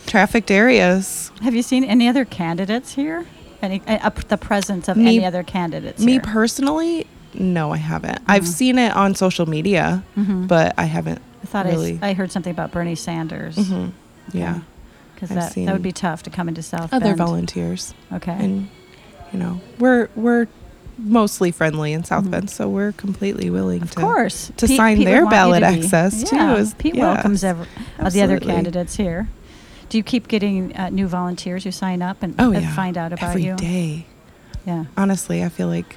trafficked 0.06 0.50
areas. 0.50 1.32
Have 1.42 1.54
you 1.54 1.62
seen 1.62 1.82
any 1.84 2.06
other 2.08 2.24
candidates 2.24 2.94
here? 2.94 3.24
Any 3.62 3.80
uh, 3.86 4.10
the 4.28 4.36
presence 4.36 4.88
of 4.88 4.96
Me- 4.98 5.16
any 5.16 5.24
other 5.24 5.42
candidates? 5.42 6.02
Me 6.02 6.12
here? 6.12 6.20
personally, 6.20 7.06
no, 7.32 7.72
I 7.72 7.78
haven't. 7.78 8.18
I've 8.26 8.42
Mhm. 8.44 8.46
seen 8.48 8.78
it 8.78 8.94
on 8.94 9.14
social 9.14 9.46
media, 9.46 10.04
Mhm. 10.16 10.46
but 10.46 10.74
I 10.76 10.84
haven't. 10.84 11.22
I 11.42 11.46
thought 11.46 11.66
really. 11.66 11.98
I, 12.02 12.10
I 12.10 12.12
heard 12.12 12.30
something 12.30 12.50
about 12.50 12.70
Bernie 12.72 12.94
Sanders. 12.94 13.56
Mhm. 13.56 13.92
Yeah, 14.32 14.60
because 15.14 15.30
I've 15.30 15.54
that, 15.54 15.54
that 15.66 15.72
would 15.72 15.82
be 15.82 15.92
tough 15.92 16.22
to 16.24 16.30
come 16.30 16.48
into 16.48 16.62
South 16.62 16.92
other 16.92 17.06
Bend. 17.06 17.18
volunteers. 17.18 17.94
Okay. 18.12 18.32
and 18.38 18.68
you 19.32 19.38
know 19.38 19.60
we're 19.78 20.08
we're 20.16 20.46
mostly 20.98 21.50
friendly 21.50 21.92
in 21.92 22.02
South 22.04 22.24
Mhm. 22.24 22.30
Bend, 22.30 22.50
so 22.50 22.68
we're 22.70 22.92
completely 22.92 23.50
willing 23.50 23.82
of 23.82 23.90
to 23.90 24.00
course, 24.00 24.50
to 24.56 24.66
Pete- 24.66 24.76
sign 24.78 24.96
Pete 24.96 25.04
their 25.06 25.26
ballot 25.26 25.62
to 25.62 25.70
be. 25.72 25.78
access, 25.82 26.22
too, 26.22 26.36
Yeah, 26.36 26.54
is- 26.56 26.72
Pete 26.74 26.94
yes, 26.94 27.02
welcomes 27.02 27.44
every, 27.44 27.66
uh, 27.98 28.08
the 28.08 28.22
other 28.22 28.40
candidates 28.40 28.96
here. 28.96 29.28
Do 29.90 29.98
you 29.98 30.02
keep 30.02 30.26
getting 30.26 30.74
uh, 30.74 30.88
new 30.88 31.06
volunteers 31.06 31.64
who 31.64 31.70
sign 31.70 32.00
up 32.00 32.22
and, 32.22 32.34
Oh 32.38 32.50
yeah, 32.50 32.74
find 32.74 32.96
out 32.96 33.12
about 33.12 33.28
every 33.30 33.44
you? 33.44 33.56
day. 33.56 34.06
Yeah. 34.66 34.86
Honestly, 34.96 35.44
I 35.44 35.50
feel 35.50 35.68
like 35.68 35.96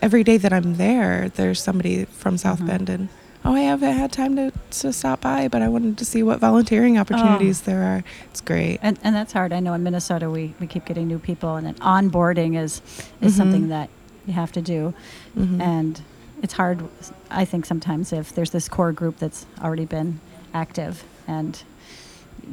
every 0.00 0.22
day 0.22 0.36
that 0.36 0.52
I'm 0.52 0.76
there, 0.76 1.30
there's 1.34 1.60
somebody 1.60 2.04
from 2.04 2.38
South 2.38 2.60
Mhm. 2.60 2.66
Bend, 2.68 2.88
and 2.88 3.08
oh, 3.44 3.54
I 3.54 3.60
haven't 3.60 3.92
had 3.94 4.12
time 4.12 4.36
to 4.36 4.52
to 4.82 4.92
stop 4.92 5.20
by, 5.20 5.48
but 5.48 5.62
I 5.62 5.68
wanted 5.68 5.98
to 5.98 6.04
see 6.04 6.22
what 6.22 6.38
volunteering 6.40 6.98
opportunities 6.98 7.62
there 7.62 7.82
are. 7.82 8.04
It's 8.30 8.40
great. 8.40 8.78
And, 8.82 8.98
and 9.02 9.14
that's 9.14 9.32
hard. 9.32 9.52
I 9.52 9.60
know 9.60 9.74
in 9.74 9.82
Minnesota 9.82 10.30
we, 10.30 10.54
we 10.60 10.66
keep 10.66 10.84
getting 10.84 11.08
new 11.08 11.18
people, 11.18 11.56
and 11.56 11.66
then 11.66 11.74
onboarding 11.76 12.56
is 12.58 12.80
is 13.20 13.34
Mhm. 13.34 13.36
something 13.36 13.68
that 13.68 13.88
you 14.26 14.32
have 14.34 14.52
to 14.52 14.62
do. 14.62 14.94
Mhm. 15.36 15.60
And 15.60 16.00
it's 16.42 16.54
hard, 16.54 16.82
I 17.30 17.44
think, 17.44 17.66
sometimes 17.66 18.12
if 18.12 18.34
there's 18.34 18.50
this 18.50 18.68
core 18.68 18.92
group 18.92 19.18
that's 19.18 19.46
already 19.62 19.84
been 19.84 20.20
active, 20.54 21.04
and 21.28 21.62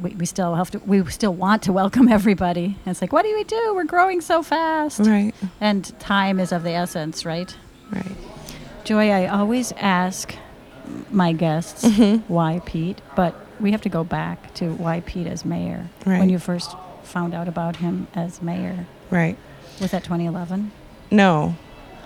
we, 0.00 0.10
we 0.10 0.26
still 0.26 0.54
have 0.54 0.70
to, 0.70 0.78
we 0.80 1.04
still 1.06 1.34
want 1.34 1.62
to 1.62 1.72
welcome 1.72 2.08
everybody. 2.18 2.76
And 2.84 2.92
it's 2.92 3.00
like, 3.00 3.12
what 3.12 3.24
do 3.24 3.34
we 3.34 3.44
do? 3.44 3.72
We're 3.74 3.84
growing 3.84 4.20
so 4.20 4.42
fast. 4.42 5.00
right, 5.00 5.32
And 5.60 5.92
time 5.98 6.38
is 6.38 6.52
of 6.52 6.62
the 6.62 6.70
essence, 6.72 7.24
right? 7.26 7.54
right. 7.92 8.12
Joy, 8.84 9.10
I 9.10 9.26
always 9.26 9.72
ask 9.80 10.34
my 11.10 11.32
guests 11.32 11.84
Mhm. 11.84 12.22
why 12.28 12.60
Pete, 12.64 13.00
but 13.16 13.34
we 13.60 13.72
have 13.72 13.80
to 13.82 13.88
go 13.88 14.04
back 14.04 14.52
to 14.54 14.72
why 14.74 15.00
Pete 15.00 15.26
as 15.26 15.44
mayor. 15.44 15.86
Right. 16.06 16.18
When 16.20 16.30
you 16.30 16.38
first 16.38 16.74
found 17.02 17.34
out 17.34 17.48
about 17.48 17.76
him 17.76 18.06
as 18.14 18.40
mayor, 18.42 18.86
Right. 19.10 19.36
was 19.80 19.90
that 19.90 20.04
2011? 20.04 20.70
No, 21.10 21.56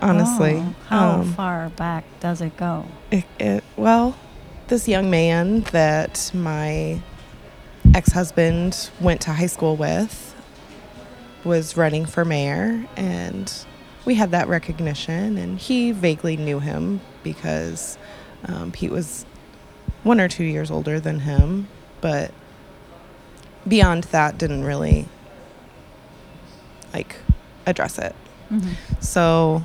honestly. 0.01 0.57
Oh, 0.57 0.75
how 0.89 1.11
um, 1.21 1.33
far 1.35 1.69
back 1.71 2.05
does 2.21 2.41
it 2.41 2.57
go? 2.57 2.87
It, 3.11 3.25
it, 3.39 3.65
well, 3.77 4.17
this 4.69 4.89
young 4.89 5.11
man 5.11 5.61
that 5.73 6.31
my 6.35 7.01
ex 7.95 8.13
husband 8.13 8.91
went 9.01 9.21
to 9.23 9.33
high 9.33 9.47
school 9.47 9.77
with 9.77 10.35
was 11.45 11.77
running 11.77 12.07
for 12.07 12.25
mayor, 12.25 12.87
and 12.97 13.53
we 14.07 14.15
had 14.15 14.31
that 14.31 14.49
recognition, 14.49 15.37
and 15.37 15.59
he 15.59 15.93
vaguely 15.93 16.37
knew 16.39 16.59
him 16.61 17.01
because 17.23 17.99
um, 18.47 18.73
Pete 18.73 18.91
was 18.91 19.25
one 20.03 20.21
or 20.21 20.29
two 20.29 20.45
years 20.45 20.71
older 20.71 21.01
than 21.01 21.21
him, 21.21 21.69
but 22.01 22.31
beyond 23.67 24.05
that, 24.05 24.37
didn't 24.39 24.65
really 24.65 25.09
like 26.93 27.17
address 27.67 27.99
it. 27.99 28.15
Mhm. 28.51 28.75
So 29.01 29.65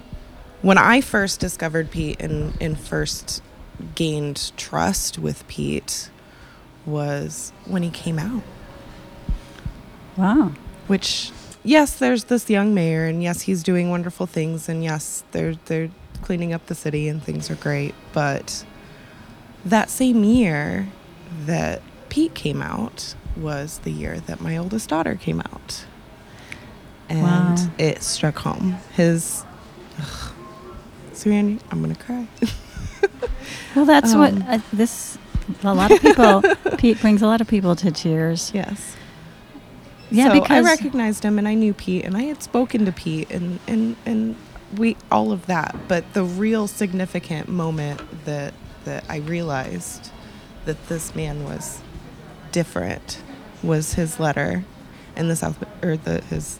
when 0.61 0.77
I 0.77 1.01
first 1.01 1.39
discovered 1.39 1.91
Pete 1.91 2.19
and, 2.21 2.53
and 2.61 2.79
first 2.79 3.41
gained 3.95 4.51
trust 4.57 5.19
with 5.19 5.47
Pete 5.47 6.09
was 6.85 7.51
when 7.65 7.83
he 7.83 7.89
came 7.89 8.17
out. 8.17 8.43
Wow. 10.17 10.53
Which 10.87 11.31
yes, 11.63 11.97
there's 11.97 12.25
this 12.25 12.49
young 12.49 12.73
mayor 12.73 13.05
and 13.05 13.21
yes, 13.21 13.41
he's 13.41 13.63
doing 13.63 13.89
wonderful 13.89 14.25
things 14.25 14.67
and 14.69 14.83
yes, 14.83 15.23
they're 15.31 15.55
they're 15.65 15.89
cleaning 16.21 16.53
up 16.53 16.65
the 16.67 16.75
city 16.75 17.07
and 17.07 17.21
things 17.23 17.49
are 17.49 17.55
great, 17.55 17.95
but 18.13 18.65
that 19.65 19.89
same 19.89 20.23
year 20.23 20.87
that 21.45 21.81
Pete 22.09 22.33
came 22.33 22.61
out 22.61 23.15
was 23.37 23.79
the 23.79 23.91
year 23.91 24.19
that 24.21 24.41
my 24.41 24.57
oldest 24.57 24.89
daughter 24.89 25.15
came 25.15 25.39
out. 25.41 25.85
And 27.07 27.21
Wow. 27.23 27.55
it 27.77 28.03
struck 28.03 28.37
home. 28.39 28.77
His 28.95 29.43
ugh, 29.99 30.33
I'm 31.25 31.59
gonna 31.81 31.95
cry. 31.95 32.27
Well, 33.75 33.85
that's 33.85 34.13
what 34.15 34.33
Um, 34.33 34.43
uh, 34.47 34.59
this. 34.73 35.17
A 35.63 35.73
lot 35.73 35.91
of 35.91 36.01
people. 36.01 36.43
Pete 36.77 36.99
brings 37.01 37.21
a 37.21 37.27
lot 37.27 37.39
of 37.41 37.47
people 37.47 37.75
to 37.77 37.91
tears. 37.91 38.51
yes. 38.53 38.95
Yeah, 40.11 40.27
so 40.27 40.33
because 40.41 40.65
I 40.65 40.69
recognized 40.69 41.23
him 41.23 41.37
and 41.37 41.47
I 41.47 41.53
knew 41.53 41.73
Pete 41.73 42.03
and 42.03 42.17
I 42.17 42.23
had 42.23 42.41
spoken 42.43 42.85
to 42.85 42.91
Pete 42.91 43.29
and, 43.31 43.59
and, 43.67 43.95
and 44.07 44.35
we 44.77 44.97
all 45.11 45.31
of 45.31 45.45
that. 45.47 45.75
But 45.87 46.13
the 46.13 46.23
real 46.23 46.67
significant 46.67 47.47
moment 47.49 48.01
that 48.25 48.53
that 48.85 49.03
I 49.09 49.17
realized 49.17 50.11
that 50.65 50.87
this 50.87 51.15
man 51.15 51.43
was 51.43 51.81
different 52.51 53.21
was 53.63 53.93
his 53.93 54.19
letter 54.19 54.63
in 55.15 55.27
the 55.27 55.35
South 55.35 55.63
or 55.83 55.97
the 55.97 56.21
his 56.21 56.59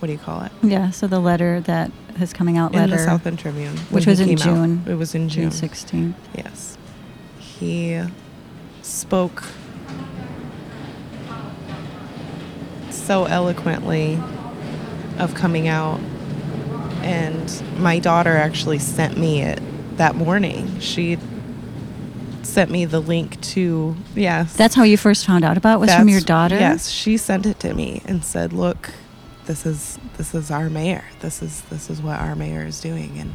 what 0.00 0.06
do 0.06 0.12
you 0.12 0.18
call 0.18 0.42
it? 0.42 0.52
yeah. 0.62 0.90
So 0.90 1.06
the 1.08 1.18
letter 1.20 1.60
that 1.62 1.90
his 2.16 2.32
coming 2.32 2.56
out 2.56 2.72
letter 2.72 2.84
In 2.84 2.90
the 2.90 2.98
South 2.98 3.24
Bend 3.24 3.38
Tribune. 3.38 3.76
which 3.90 4.06
was 4.06 4.20
in 4.20 4.28
came 4.28 4.38
out. 4.38 4.44
June. 4.44 4.84
It 4.86 4.94
was 4.94 5.14
in 5.14 5.28
June 5.28 5.50
June. 5.50 5.68
16th. 5.70 6.14
Yes. 6.36 6.76
He 7.38 8.00
spoke 8.82 9.44
so 12.90 13.24
eloquently 13.24 14.18
of 15.18 15.34
coming 15.34 15.66
out. 15.68 16.00
And 17.08 17.80
my 17.80 17.98
daughter 17.98 18.36
actually 18.36 18.78
sent 18.78 19.16
me 19.16 19.42
it 19.42 19.60
that 19.96 20.14
morning. 20.14 20.78
She 20.80 21.18
sent 22.42 22.70
me 22.70 22.84
the 22.84 23.00
link 23.00 23.40
to, 23.40 23.96
yes. 24.14 24.56
That's 24.56 24.74
how 24.74 24.82
you 24.82 24.96
first 24.96 25.26
found 25.26 25.44
out 25.44 25.56
about 25.56 25.76
it 25.76 25.80
was 25.80 25.94
from 25.94 26.08
your 26.08 26.20
daughter. 26.20 26.56
Yes, 26.56 26.88
she 26.88 27.16
sent 27.16 27.46
it 27.46 27.60
to 27.60 27.74
me 27.74 28.02
and 28.06 28.24
said, 28.24 28.52
"Look, 28.52 28.90
this 29.46 29.66
is 29.66 29.98
this 30.16 30.34
is 30.34 30.50
our 30.50 30.68
mayor. 30.70 31.04
This 31.20 31.42
is 31.42 31.62
this 31.62 31.90
is 31.90 32.00
what 32.02 32.18
our 32.20 32.34
mayor 32.34 32.64
is 32.64 32.80
doing." 32.80 33.18
And 33.18 33.34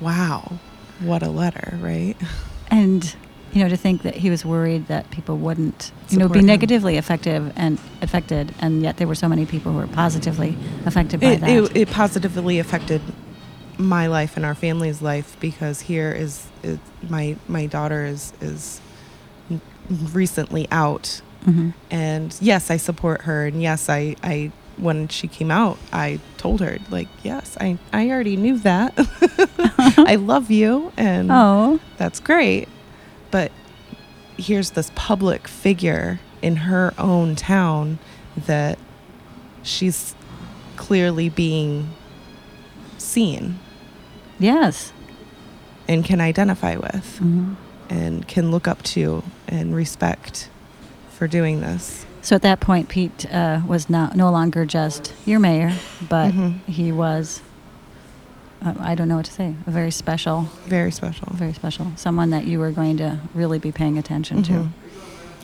wow, 0.00 0.58
what 1.00 1.22
a 1.22 1.28
letter, 1.30 1.78
right? 1.80 2.16
And 2.70 3.14
you 3.52 3.62
know, 3.62 3.68
to 3.68 3.76
think 3.76 4.02
that 4.02 4.14
he 4.16 4.30
was 4.30 4.44
worried 4.44 4.86
that 4.86 5.10
people 5.10 5.36
wouldn't, 5.36 5.90
you 6.08 6.18
know, 6.18 6.28
be 6.28 6.38
him. 6.38 6.46
negatively 6.46 6.96
effective 6.96 7.52
and 7.56 7.78
affected, 8.02 8.54
and 8.60 8.82
yet 8.82 8.96
there 8.98 9.06
were 9.08 9.14
so 9.16 9.28
many 9.28 9.44
people 9.46 9.72
who 9.72 9.78
were 9.78 9.86
positively 9.88 10.56
affected 10.86 11.20
by 11.20 11.26
It, 11.32 11.40
that. 11.40 11.50
it, 11.50 11.76
it 11.76 11.90
positively 11.90 12.58
affected 12.58 13.00
my 13.78 14.06
life 14.06 14.36
and 14.36 14.44
our 14.46 14.54
family's 14.54 15.00
life 15.02 15.36
because 15.40 15.80
here 15.82 16.12
is, 16.12 16.46
is 16.62 16.78
my 17.08 17.34
my 17.48 17.64
daughter 17.66 18.04
is 18.04 18.32
is 18.40 18.80
recently 20.12 20.68
out 20.70 21.20
Mhm. 21.46 21.72
and 21.90 22.36
yes 22.40 22.70
i 22.70 22.76
support 22.76 23.22
her 23.22 23.46
and 23.46 23.62
yes 23.62 23.88
i 23.88 24.14
i 24.22 24.52
when 24.76 25.08
she 25.08 25.26
came 25.26 25.50
out 25.50 25.78
i 25.92 26.20
told 26.36 26.60
her 26.60 26.78
like 26.90 27.08
yes 27.22 27.56
i 27.60 27.78
i 27.92 28.10
already 28.10 28.36
knew 28.36 28.58
that 28.58 28.92
i 30.06 30.16
love 30.16 30.50
you 30.50 30.92
and 30.98 31.30
Oh, 31.32 31.80
that's 31.96 32.20
great 32.20 32.68
but 33.30 33.50
here's 34.36 34.70
this 34.70 34.90
public 34.94 35.46
figure 35.48 36.20
in 36.42 36.56
her 36.56 36.94
own 36.98 37.36
town 37.36 37.98
that 38.46 38.78
she's 39.62 40.14
clearly 40.76 41.28
being 41.28 41.90
seen 42.98 43.58
yes. 44.38 44.92
and 45.88 46.04
can 46.04 46.20
identify 46.20 46.76
with 46.76 47.18
Mhm. 47.22 47.56
and 47.90 48.26
can 48.28 48.50
look 48.50 48.66
up 48.68 48.82
to 48.82 49.22
and 49.48 49.74
respect 49.74 50.48
for 51.10 51.26
doing 51.28 51.60
this. 51.60 52.06
So 52.22 52.36
at 52.36 52.42
that 52.42 52.60
point, 52.60 52.88
Pete 52.88 53.26
uh, 53.32 53.60
was 53.66 53.90
no, 53.90 54.10
no 54.14 54.30
longer 54.30 54.64
just 54.64 55.12
your 55.26 55.40
mayor, 55.40 55.72
but 56.08 56.32
Mhm. 56.32 56.60
he 56.66 56.92
was, 56.92 57.40
uh, 58.64 58.74
I 58.78 58.94
don't 58.94 59.08
know 59.08 59.16
what 59.16 59.26
to 59.26 59.32
say, 59.32 59.54
a 59.66 59.70
very 59.70 59.90
special, 59.90 60.42
Very 60.66 60.90
special. 60.92 61.28
very 61.32 61.52
special, 61.52 61.92
someone 61.96 62.30
that 62.30 62.46
you 62.46 62.58
were 62.58 62.70
going 62.72 62.96
to 62.98 63.18
really 63.34 63.58
be 63.58 63.72
paying 63.72 63.96
attention 63.98 64.42
Mhm. 64.42 64.46
to. 64.46 64.68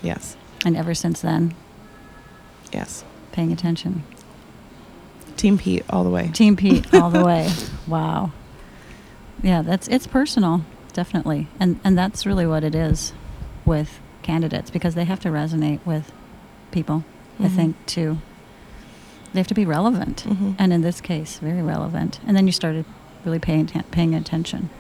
Yes. 0.03 0.37
And 0.65 0.77
ever 0.77 0.95
since 0.95 1.21
then, 1.21 1.55
Yes. 2.73 3.05
paying 3.33 3.53
attention. 3.53 4.03
Team 5.37 5.59
Pete 5.59 5.85
all 5.91 6.05
the 6.05 6.11
way. 6.11 6.29
Team 6.33 6.57
Pete 6.57 6.93
all 6.95 7.11
the 7.11 7.25
way. 7.25 7.51
Wow. 7.87 8.33
Yeah, 9.43 9.63
that's 9.63 9.87
it's 9.89 10.07
personal, 10.07 10.63
definitely. 10.93 11.49
And 11.61 11.79
and 11.85 11.97
that's 11.97 12.25
really 12.27 12.47
what 12.47 12.65
it 12.65 12.75
is 12.75 13.13
with 13.65 14.01
candidates 14.23 14.71
because 14.71 14.95
they 14.95 15.05
have 15.05 15.21
to 15.21 15.29
resonate 15.29 15.81
with 15.85 16.11
people, 16.71 17.05
I 17.39 17.45
Mhm. 17.45 17.51
think, 17.57 17.77
too. 17.87 18.19
They 19.33 19.41
have 19.41 19.47
to 19.49 19.55
be 19.55 19.67
relevant. 19.67 20.25
Mhm. 20.27 20.55
And 20.59 20.73
in 20.73 20.81
this 20.81 21.01
case, 21.01 21.39
very 21.39 21.63
relevant. 21.63 22.19
And 22.27 22.35
then 22.37 22.47
you 22.47 22.53
started 22.53 22.87
really 23.27 23.39
paying 23.39 23.67
paying 23.67 24.15
attention. 24.15 24.71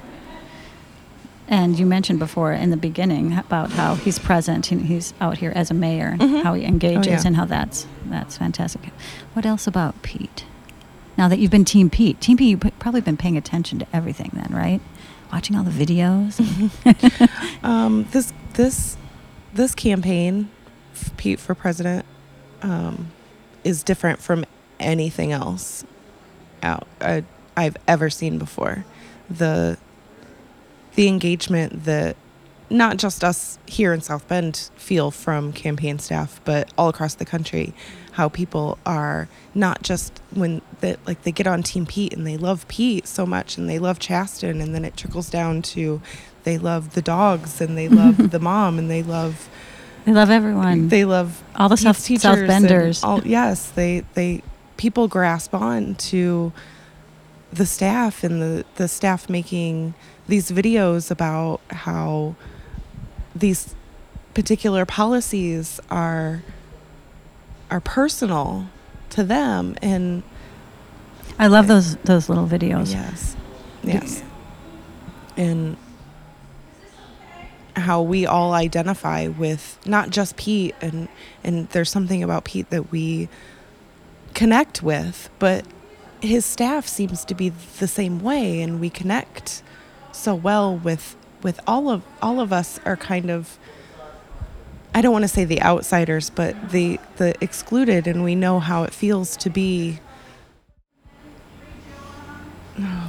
And 1.49 1.79
you 1.79 1.87
mentioned 1.87 2.19
before 2.19 2.53
in 2.53 2.71
the 2.71 2.77
beginning 2.77 3.37
about 3.39 3.71
how 3.73 3.95
he's 3.95 4.19
present 4.19 4.73
and 4.73 4.87
he's 4.87 5.15
out 5.21 5.39
here 5.39 5.53
as 5.55 5.71
a 5.71 5.75
mayor, 5.75 6.17
Mhm. 6.19 6.43
how 6.43 6.55
he 6.55 6.65
engages 6.65 7.07
yeah. 7.07 7.23
and 7.27 7.37
how 7.37 7.45
that's 7.45 7.87
that's 8.07 8.39
fantastic. 8.39 8.91
What 9.35 9.45
else 9.47 9.67
about 9.67 10.01
Pete? 10.03 10.45
Now 11.19 11.29
that 11.29 11.39
you've 11.39 11.51
been 11.51 11.65
Team 11.65 11.89
Pete, 11.89 12.21
Team 12.21 12.37
Pete, 12.37 12.49
you've 12.63 12.79
probably 12.79 13.01
been 13.01 13.17
paying 13.17 13.37
attention 13.37 13.79
to 13.79 13.87
everything 13.93 14.31
then, 14.35 14.49
right? 14.53 14.81
Watching 15.33 15.57
all 15.57 15.65
the 15.65 15.71
videos. 15.71 16.41
Um, 17.63 18.07
this 18.13 18.33
this 18.55 18.97
this 19.55 19.75
campaign, 19.75 20.51
Pete 21.17 21.41
for 21.41 21.55
president, 21.55 22.05
um, 22.63 23.11
is 23.65 23.83
different 23.83 24.21
from 24.21 24.45
anything 24.79 25.33
else 25.33 25.85
out 26.63 26.87
uh, 27.01 27.23
I've 27.57 27.77
ever 27.89 28.11
seen 28.11 28.39
before. 28.39 28.85
The 29.31 29.79
the 30.95 31.09
engagement 31.09 31.85
that 31.85 32.17
not 32.71 32.97
just 32.97 33.23
us 33.23 33.59
here 33.67 33.93
in 33.93 34.01
South 34.01 34.27
Bend 34.29 34.71
feel 34.77 35.11
from 35.11 35.53
campaign 35.53 35.99
staff, 35.99 36.41
but 36.45 36.69
all 36.77 36.89
across 36.89 37.15
the 37.15 37.25
country, 37.25 37.75
how 38.13 38.29
people 38.29 38.79
are 38.85 39.29
not 39.55 39.83
just 39.83 40.21
when 40.35 40.63
they 40.81 40.97
like 41.07 41.23
they 41.23 41.33
get 41.33 41.47
on 41.47 41.63
Team 41.63 41.87
Pete 41.87 42.13
and 42.13 42.27
they 42.27 42.37
love 42.37 42.67
Pete 42.69 43.07
so 43.07 43.25
much 43.27 43.57
and 43.57 43.69
they 43.69 43.79
love 43.79 43.99
Chasten 43.99 44.61
and 44.61 44.75
then 44.75 44.85
it 44.85 44.97
trickles 44.97 45.31
down 45.31 45.63
to 45.63 46.01
they 46.45 46.59
love 46.59 46.95
the 46.95 47.03
dogs 47.03 47.61
and 47.61 47.77
they 47.77 47.89
love 47.89 48.31
the 48.31 48.41
mom 48.41 48.79
and 48.79 48.91
they 48.91 49.03
love 49.03 49.49
they 50.05 50.13
love 50.13 50.31
everyone. 50.31 50.89
they 50.89 51.05
love 51.05 51.43
all 51.57 51.69
the 51.69 51.77
Pete's 51.77 52.23
South, 52.23 52.39
South 52.39 52.47
Benders. 52.47 53.03
all- 53.05 53.27
yes, 53.27 53.71
they 53.73 54.05
they 54.15 54.43
people 54.77 55.09
grasp 55.09 55.53
on 55.55 55.95
to 55.97 56.53
the 57.53 57.67
staff 57.67 58.25
and 58.25 58.43
the 58.43 58.65
the 58.77 58.89
staff 58.89 59.29
making 59.29 59.95
these 60.29 60.51
videos 60.51 61.11
about 61.11 61.61
how 61.71 62.35
these 63.35 63.75
particular 64.35 64.85
policies 64.85 65.81
are 65.91 66.43
are 67.71 67.81
personal 67.81 68.69
to 69.11 69.25
them 69.25 69.77
and 69.81 70.23
I 71.39 71.49
love 71.49 71.67
those 71.67 71.97
those 71.97 72.29
little 72.29 72.47
videos. 72.47 72.93
yes. 72.93 73.37
Yes. 73.83 74.23
And 75.37 75.77
how 77.77 78.01
we 78.01 78.25
all 78.27 78.55
identify 78.55 79.29
with 79.29 79.79
not 79.87 80.11
just 80.11 80.37
Pete 80.37 80.75
and 80.81 81.09
and 81.45 81.69
there's 81.71 81.91
something 81.91 82.23
about 82.23 82.45
Pete 82.45 82.71
that 82.71 82.91
we 82.91 83.29
connect 84.35 84.83
with 84.83 85.29
but 85.39 85.65
his 86.23 86.45
staff 86.45 86.87
seems 86.87 87.25
to 87.27 87.35
be 87.35 87.51
the 87.79 87.87
same 87.89 88.21
way 88.21 88.61
and 88.63 88.81
we 88.81 88.91
connect 88.91 89.63
so 90.13 90.35
well 90.35 90.77
with 90.77 91.15
with 91.43 91.61
all 91.67 91.91
of 91.91 92.03
all 92.23 92.41
of 92.41 92.53
us 92.53 92.81
are 92.85 92.97
kind 92.97 93.31
of 93.31 93.59
I 94.95 95.03
don't 95.03 95.13
want 95.13 95.25
to 95.25 95.29
say 95.29 95.45
the 95.45 95.61
outsiders 95.63 96.31
but 96.31 96.71
the 96.71 96.99
the 97.17 97.35
excluded 97.43 98.07
and 98.07 98.25
we 98.25 98.35
know 98.35 98.61
how 98.61 98.83
it 98.85 98.93
feels 98.95 99.37
to 99.39 99.51
be 99.51 100.01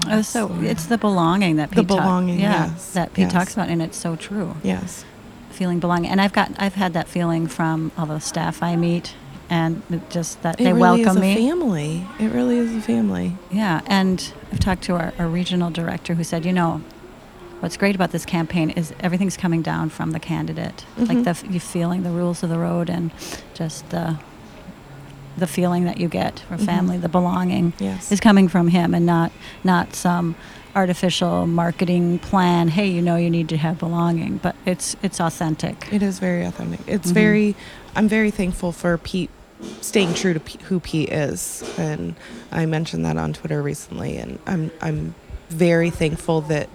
Oh, 0.10 0.22
so 0.22 0.50
it's 0.62 0.86
the 0.86 0.98
belonging 0.98 1.58
that 1.58 1.70
The 1.72 1.78
Pete 1.78 1.89
talk- 1.89 1.98
belonging, 2.00 2.39
yeah, 2.39 2.72
yes, 2.72 2.93
that 2.93 3.13
Pete 3.13 3.24
yes. 3.24 3.34
talks 3.34 3.54
about, 3.54 3.67
and 3.67 3.82
it's 3.82 3.98
so 3.98 4.15
true. 4.15 4.56
yes 4.63 5.04
Feeling 5.52 5.80
belonging, 5.80 6.10
and 6.12 6.22
I've 6.22 6.32
got 6.34 6.52
I've 6.58 6.76
had 6.76 6.93
that 6.93 7.08
feeling 7.10 7.48
from 7.48 7.91
all 7.98 8.06
the 8.06 8.20
staff 8.20 8.62
I 8.63 8.76
meet, 8.78 9.13
and 9.50 9.82
just 10.10 10.42
that 10.42 10.60
it 10.60 10.64
they 10.66 10.74
really 10.74 11.04
welcome 11.04 11.10
is 11.10 11.16
a 11.18 11.20
me. 11.22 11.36
family 11.36 12.06
it 12.20 12.28
really 12.32 12.58
is 12.58 12.76
a 12.76 12.82
family 12.82 13.36
Yeah, 13.52 13.82
and 13.88 14.34
I've 14.52 14.60
talked 14.60 14.84
to 14.84 14.94
our, 14.96 15.14
our 15.20 15.28
regional 15.28 15.70
director 15.70 16.14
who 16.16 16.24
said, 16.24 16.46
you 16.46 16.54
know, 16.54 16.82
what's 17.62 17.78
great 17.78 17.96
about 17.96 18.12
this 18.12 18.26
campaign 18.26 18.70
is 18.72 18.94
everything's 19.00 19.38
coming 19.38 19.62
down 19.62 19.90
from 19.90 20.12
the 20.12 20.20
candidate, 20.20 20.86
like 20.98 21.18
Mhm. 21.20 21.24
the 21.46 21.54
you 21.54 21.60
feeling 21.60 22.04
the 22.04 22.12
rules 22.12 22.44
of 22.44 22.50
the 22.50 22.60
road 22.60 22.90
and 22.90 23.12
just 23.54 23.90
the 23.90 24.18
the 25.38 25.48
feeling 25.48 25.84
that 25.86 26.00
you 26.00 26.08
get 26.08 26.40
for 26.48 26.58
Mhm. 26.58 26.66
family, 26.66 26.98
the 26.98 27.10
belonging 27.10 27.74
yes 27.80 28.12
is 28.12 28.20
coming 28.20 28.48
from 28.48 28.68
him 28.70 28.94
and 28.96 29.06
not 29.06 29.32
not 29.64 29.96
some 29.96 30.36
artificial 30.78 31.48
marketing 31.48 32.20
plan. 32.20 32.68
Hey, 32.70 32.88
you 32.88 33.02
know 33.02 33.16
you 33.16 33.30
need 33.32 33.50
to 33.50 33.58
have 33.58 33.80
belonging, 33.80 34.38
but 34.38 34.56
it's 34.66 34.96
it's 35.02 35.20
authentic. 35.20 35.88
It 35.92 36.04
is 36.04 36.20
very 36.20 36.46
authentic. 36.46 36.82
It's 36.88 37.10
Mhm. 37.12 37.13
very, 37.16 37.56
I'm 37.96 38.08
very 38.08 38.30
thankful 38.32 38.72
for 38.72 38.98
Pete 39.00 39.32
staying 39.82 40.13
true 40.13 40.34
to 40.36 40.40
P- 40.40 40.60
who 40.66 40.80
Pete 40.80 41.10
is, 41.10 41.63
and 41.80 42.13
I 42.52 42.68
mentioned 42.68 43.04
that 43.06 43.18
on 43.18 43.34
Twitter 43.34 43.62
recently, 43.63 44.18
and 44.18 44.38
I'm 44.46 44.70
I'm 44.82 45.16
very 45.50 45.90
thankful 45.90 46.42
that 46.42 46.70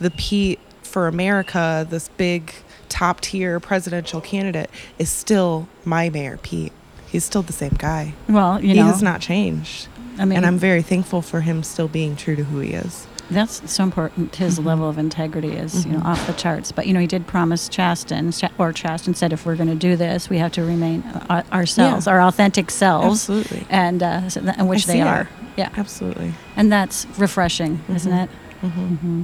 the 0.00 0.10
Pete 0.10 0.58
for 0.82 1.06
America, 1.06 1.86
this 1.88 2.08
big 2.16 2.52
top 2.88 3.20
tier 3.20 3.60
presidential 3.60 4.20
candidate, 4.20 4.68
is 4.98 5.08
still 5.10 5.68
my 5.84 6.10
mayor, 6.10 6.38
Pete. 6.42 6.72
He's 7.06 7.24
still 7.24 7.42
the 7.42 7.52
same 7.52 7.76
guy. 7.78 8.14
Well, 8.28 8.60
you 8.60 8.74
know, 8.74 8.82
he 8.82 8.88
has 8.90 9.00
not 9.02 9.20
changed, 9.20 9.86
I 10.18 10.24
mean, 10.24 10.36
and 10.38 10.44
I'm 10.46 10.58
very 10.58 10.82
thankful 10.82 11.22
for 11.22 11.40
him 11.42 11.62
still 11.62 11.86
being 11.88 12.16
true 12.16 12.34
to 12.34 12.42
who 12.44 12.58
he 12.58 12.70
is. 12.72 13.06
That's 13.34 13.70
so 13.70 13.82
important. 13.84 14.36
His 14.36 14.58
Mhm. 14.58 14.64
level 14.64 14.88
of 14.88 14.96
integrity 14.98 15.52
is, 15.52 15.84
you 15.84 15.92
know, 15.92 15.98
Mhm. 16.00 16.04
off 16.06 16.26
the 16.26 16.32
charts. 16.32 16.72
But 16.72 16.86
you 16.86 16.94
know, 16.94 17.00
he 17.00 17.06
did 17.06 17.26
promise 17.26 17.68
Chasten, 17.68 18.32
or 18.58 18.72
Chasten 18.72 19.14
said, 19.14 19.32
if 19.32 19.44
we're 19.44 19.56
going 19.56 19.68
to 19.68 19.74
do 19.74 19.96
this, 19.96 20.30
we 20.30 20.38
have 20.38 20.52
to 20.52 20.62
remain 20.64 21.02
uh, 21.28 21.42
ourselves, 21.52 22.06
Yeah. 22.06 22.12
our 22.12 22.22
authentic 22.22 22.70
selves, 22.70 23.28
Absolutely, 23.28 23.66
and 23.68 24.02
uh, 24.02 24.28
so 24.28 24.40
that, 24.40 24.58
which 24.66 24.86
they 24.86 25.00
are. 25.02 25.22
it. 25.22 25.26
Yeah, 25.56 25.68
absolutely. 25.76 26.34
and 26.56 26.72
that's 26.72 27.06
refreshing, 27.18 27.80
isn't 27.94 28.10
Mhm. 28.12 28.24
it? 28.24 28.30
hmm 28.62 28.94
hmm 28.96 29.22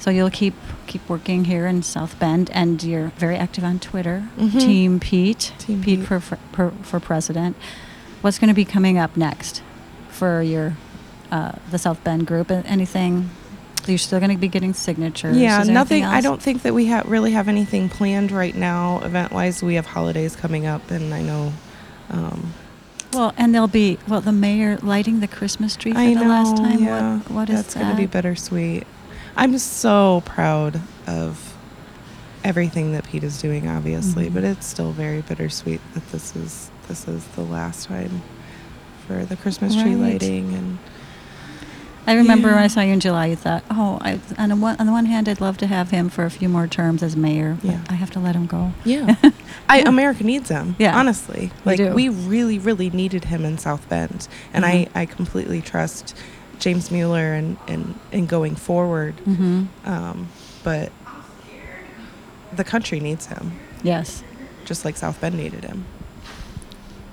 So 0.00 0.10
you'll 0.10 0.30
keep 0.30 0.54
keep 0.86 1.06
working 1.08 1.44
here 1.46 1.66
in 1.66 1.82
South 1.82 2.18
Bend, 2.18 2.50
and 2.54 2.82
you're 2.82 3.10
very 3.18 3.36
active 3.36 3.62
on 3.64 3.78
Twitter. 3.78 4.24
Team 4.58 5.00
Pete, 5.00 5.52
Team 5.58 5.82
Pete, 5.82 5.98
Pete. 6.00 6.08
For, 6.08 6.20
for 6.20 6.72
for 6.82 7.00
president. 7.00 7.56
What's 8.22 8.38
going 8.38 8.48
to 8.48 8.54
be 8.54 8.64
coming 8.64 8.96
up 8.98 9.16
next 9.16 9.60
for 10.08 10.40
your 10.42 10.76
uh, 11.30 11.52
the 11.70 11.78
South 11.78 12.02
Bend 12.04 12.26
group? 12.26 12.50
Anything? 12.50 13.30
You're 13.86 13.96
still 13.98 14.18
going 14.20 14.30
to 14.32 14.36
be 14.36 14.48
getting 14.48 14.74
signatures. 14.74 15.36
Yeah, 15.38 15.62
nothing. 15.62 16.04
I 16.04 16.20
don't 16.20 16.42
think 16.42 16.62
that 16.62 16.74
we 16.74 16.86
ha- 16.88 17.04
really 17.06 17.32
have 17.32 17.48
anything 17.48 17.88
planned 17.88 18.30
right 18.32 18.54
now, 18.54 19.00
event 19.00 19.32
wise. 19.32 19.62
We 19.62 19.74
have 19.76 19.86
holidays 19.86 20.36
coming 20.36 20.66
up, 20.66 20.90
and 20.90 21.14
I 21.14 21.22
know. 21.22 21.52
Um, 22.10 22.52
Well, 23.14 23.32
and 23.38 23.54
there'll 23.54 23.66
be 23.68 23.98
well 24.06 24.20
the 24.20 24.32
mayor 24.32 24.76
lighting 24.82 25.20
the 25.20 25.28
Christmas 25.28 25.74
tree 25.76 25.92
for 25.92 25.98
I 25.98 26.12
the 26.12 26.20
know. 26.20 26.28
last 26.28 26.56
time. 26.58 26.82
Yeah, 26.84 27.18
What 27.20 27.30
what 27.30 27.50
is 27.50 27.56
that's 27.56 27.74
that? 27.74 27.80
going 27.80 27.90
to 27.92 27.96
be 27.96 28.06
bittersweet. 28.06 28.86
I'm 29.36 29.56
so 29.58 30.22
proud 30.26 30.80
of 31.06 31.54
everything 32.44 32.92
that 32.92 33.04
Pete 33.04 33.24
is 33.24 33.40
doing, 33.40 33.68
obviously, 33.68 34.28
Mhm. 34.28 34.34
but 34.34 34.44
it's 34.44 34.66
still 34.66 34.92
very 34.92 35.22
bittersweet 35.22 35.80
that 35.94 36.10
this 36.12 36.36
is 36.36 36.70
this 36.88 37.06
is 37.08 37.24
the 37.36 37.42
last 37.42 37.86
time 37.86 38.22
for 39.06 39.24
the 39.24 39.36
Christmas 39.36 39.74
tree 39.74 39.94
Right. 39.94 40.12
lighting 40.12 40.52
and. 40.54 40.77
I 42.08 42.14
remember 42.14 42.48
when 42.48 42.58
I 42.58 42.68
saw 42.68 42.80
you 42.80 42.92
in 42.94 43.00
July. 43.00 43.26
You 43.26 43.36
thought, 43.36 43.62
oh, 43.70 43.98
I, 44.00 44.18
on 44.38 44.48
the 44.48 44.56
one 44.56 44.76
on 44.80 44.86
the 44.86 44.92
one 44.92 45.04
hand, 45.06 45.28
I'd 45.28 45.40
love 45.40 45.58
to 45.58 45.66
have 45.66 45.90
him 45.90 46.08
for 46.08 46.24
a 46.24 46.30
few 46.30 46.48
more 46.48 46.66
terms 46.66 47.02
as 47.02 47.14
mayor, 47.16 47.58
Yeah. 47.62 47.80
I 47.90 47.94
have 47.94 48.10
to 48.12 48.18
let 48.20 48.34
him 48.34 48.46
go. 48.46 48.72
Yeah. 48.84 49.14
I 49.68 49.80
America 49.80 50.24
needs 50.24 50.48
him. 50.48 50.74
Yeah. 50.78 50.98
Honestly. 50.98 51.50
We 51.64 51.70
Like 51.72 51.76
do. 51.76 51.92
we 51.92 52.08
really, 52.08 52.58
really 52.58 52.88
needed 52.90 53.26
him 53.26 53.44
in 53.44 53.58
South 53.58 53.86
Bend. 53.90 54.26
And 54.54 54.64
Mhm. 54.64 54.88
I, 54.96 55.00
I 55.02 55.06
completely 55.06 55.60
trust 55.60 56.16
James 56.58 56.90
Mueller 56.90 57.34
and, 57.34 57.56
and, 57.68 57.98
and 58.10 58.28
going 58.28 58.56
forward. 58.56 59.16
Mm-hmm. 59.18 59.64
Um, 59.84 60.28
but 60.64 60.90
the 62.56 62.64
country 62.64 63.00
needs 63.00 63.26
him, 63.26 63.52
Yes. 63.82 64.24
just 64.64 64.84
like 64.84 64.96
South 64.96 65.20
Bend 65.20 65.36
needed 65.36 65.64
him. 65.64 65.84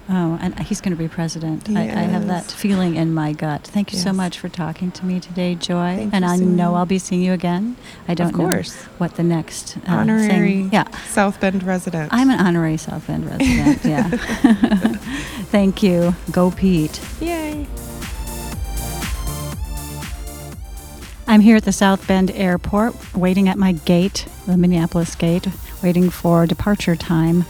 Oh, 0.07 0.37
and 0.39 0.59
he's 0.59 0.81
going 0.81 0.95
to 0.95 1.01
be 1.01 1.07
president. 1.07 1.67
I, 1.69 1.81
I 1.81 2.03
have 2.03 2.27
that 2.27 2.45
feeling 2.45 2.95
in 2.95 3.13
my 3.13 3.33
gut. 3.33 3.63
Thank 3.63 3.91
you 3.91 3.97
so 3.97 4.13
much 4.13 4.37
for 4.37 4.49
talking 4.49 4.91
to 4.91 5.05
me 5.05 5.19
today, 5.19 5.55
Joy. 5.55 5.95
Thank 5.95 6.13
and 6.13 6.23
I 6.23 6.37
know 6.37 6.75
I'll 6.75 6.85
be 6.85 6.99
seeing 6.99 7.23
you 7.23 7.33
again. 7.33 7.75
I 8.07 8.13
don't 8.13 8.31
course. 8.31 8.75
know 8.75 8.91
what 8.99 9.15
the 9.15 9.23
next 9.23 9.77
uh, 9.77 9.93
Honorary 9.93 10.27
thing. 10.27 10.69
Yeah, 10.71 10.89
South 11.07 11.39
Bend 11.39 11.63
resident. 11.63 12.13
I'm 12.13 12.29
an 12.29 12.39
honorary 12.39 12.77
South 12.77 13.07
Bend 13.07 13.25
resident. 13.25 13.83
yeah. 13.83 14.09
Thank 15.49 15.81
you. 15.81 16.13
Go 16.31 16.51
Pete. 16.51 17.01
Yay. 17.19 17.65
I'm 21.27 21.41
here 21.41 21.57
at 21.57 21.63
the 21.63 21.71
South 21.71 22.07
Bend 22.07 22.29
Airport, 22.31 23.15
waiting 23.15 23.49
at 23.49 23.57
my 23.57 23.71
gate, 23.71 24.27
the 24.45 24.55
Minneapolis 24.55 25.15
gate, 25.15 25.47
waiting 25.81 26.11
for 26.11 26.45
departure 26.45 26.95
time. 26.95 27.45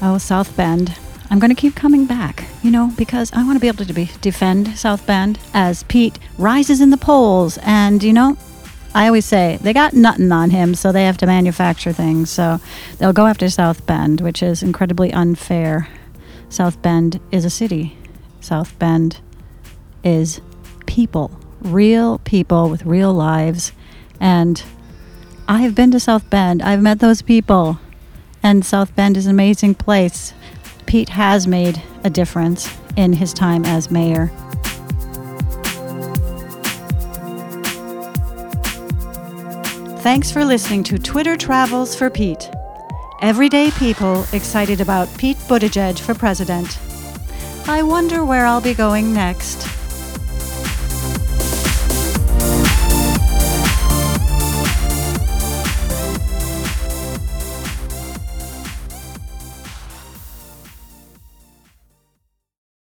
Oh, 0.00 0.18
South 0.18 0.56
Bend. 0.56 0.96
I'm 1.30 1.38
going 1.38 1.54
to 1.54 1.60
keep 1.60 1.74
coming 1.74 2.06
back, 2.06 2.44
you 2.62 2.70
know, 2.70 2.92
because 2.96 3.32
I 3.32 3.44
want 3.44 3.56
to 3.56 3.60
be 3.60 3.68
able 3.68 3.84
to 3.84 3.92
be, 3.92 4.10
defend 4.20 4.78
South 4.78 5.06
Bend 5.06 5.38
as 5.52 5.82
Pete 5.84 6.18
rises 6.38 6.80
in 6.80 6.90
the 6.90 6.96
polls. 6.96 7.58
And, 7.62 8.02
you 8.02 8.12
know, 8.12 8.38
I 8.94 9.06
always 9.06 9.26
say 9.26 9.58
they 9.60 9.72
got 9.72 9.92
nothing 9.92 10.32
on 10.32 10.50
him, 10.50 10.74
so 10.74 10.90
they 10.90 11.04
have 11.04 11.18
to 11.18 11.26
manufacture 11.26 11.92
things. 11.92 12.30
So 12.30 12.60
they'll 12.98 13.12
go 13.12 13.26
after 13.26 13.50
South 13.50 13.84
Bend, 13.86 14.20
which 14.20 14.42
is 14.42 14.62
incredibly 14.62 15.12
unfair. 15.12 15.88
South 16.48 16.80
Bend 16.80 17.20
is 17.30 17.44
a 17.44 17.50
city. 17.50 17.96
South 18.40 18.78
Bend 18.78 19.20
is 20.02 20.40
people, 20.86 21.38
real 21.60 22.18
people 22.20 22.70
with 22.70 22.86
real 22.86 23.12
lives. 23.12 23.72
And 24.20 24.62
I 25.46 25.58
have 25.62 25.74
been 25.74 25.90
to 25.90 26.00
South 26.00 26.30
Bend. 26.30 26.62
I've 26.62 26.82
met 26.82 27.00
those 27.00 27.20
people. 27.20 27.78
And 28.42 28.64
South 28.64 28.94
Bend 28.96 29.16
is 29.16 29.26
an 29.26 29.32
amazing 29.32 29.74
place. 29.74 30.32
Pete 30.86 31.10
has 31.10 31.46
made 31.46 31.82
a 32.04 32.10
difference 32.10 32.74
in 32.96 33.12
his 33.12 33.32
time 33.32 33.64
as 33.64 33.90
mayor. 33.90 34.30
Thanks 40.00 40.30
for 40.30 40.44
listening 40.44 40.84
to 40.84 40.98
Twitter 40.98 41.36
Travels 41.36 41.94
for 41.94 42.08
Pete. 42.08 42.48
Everyday 43.20 43.70
people 43.72 44.24
excited 44.32 44.80
about 44.80 45.08
Pete 45.18 45.36
Buttigieg 45.48 45.98
for 45.98 46.14
president. 46.14 46.78
I 47.68 47.82
wonder 47.82 48.24
where 48.24 48.46
I'll 48.46 48.60
be 48.60 48.74
going 48.74 49.12
next. 49.12 49.77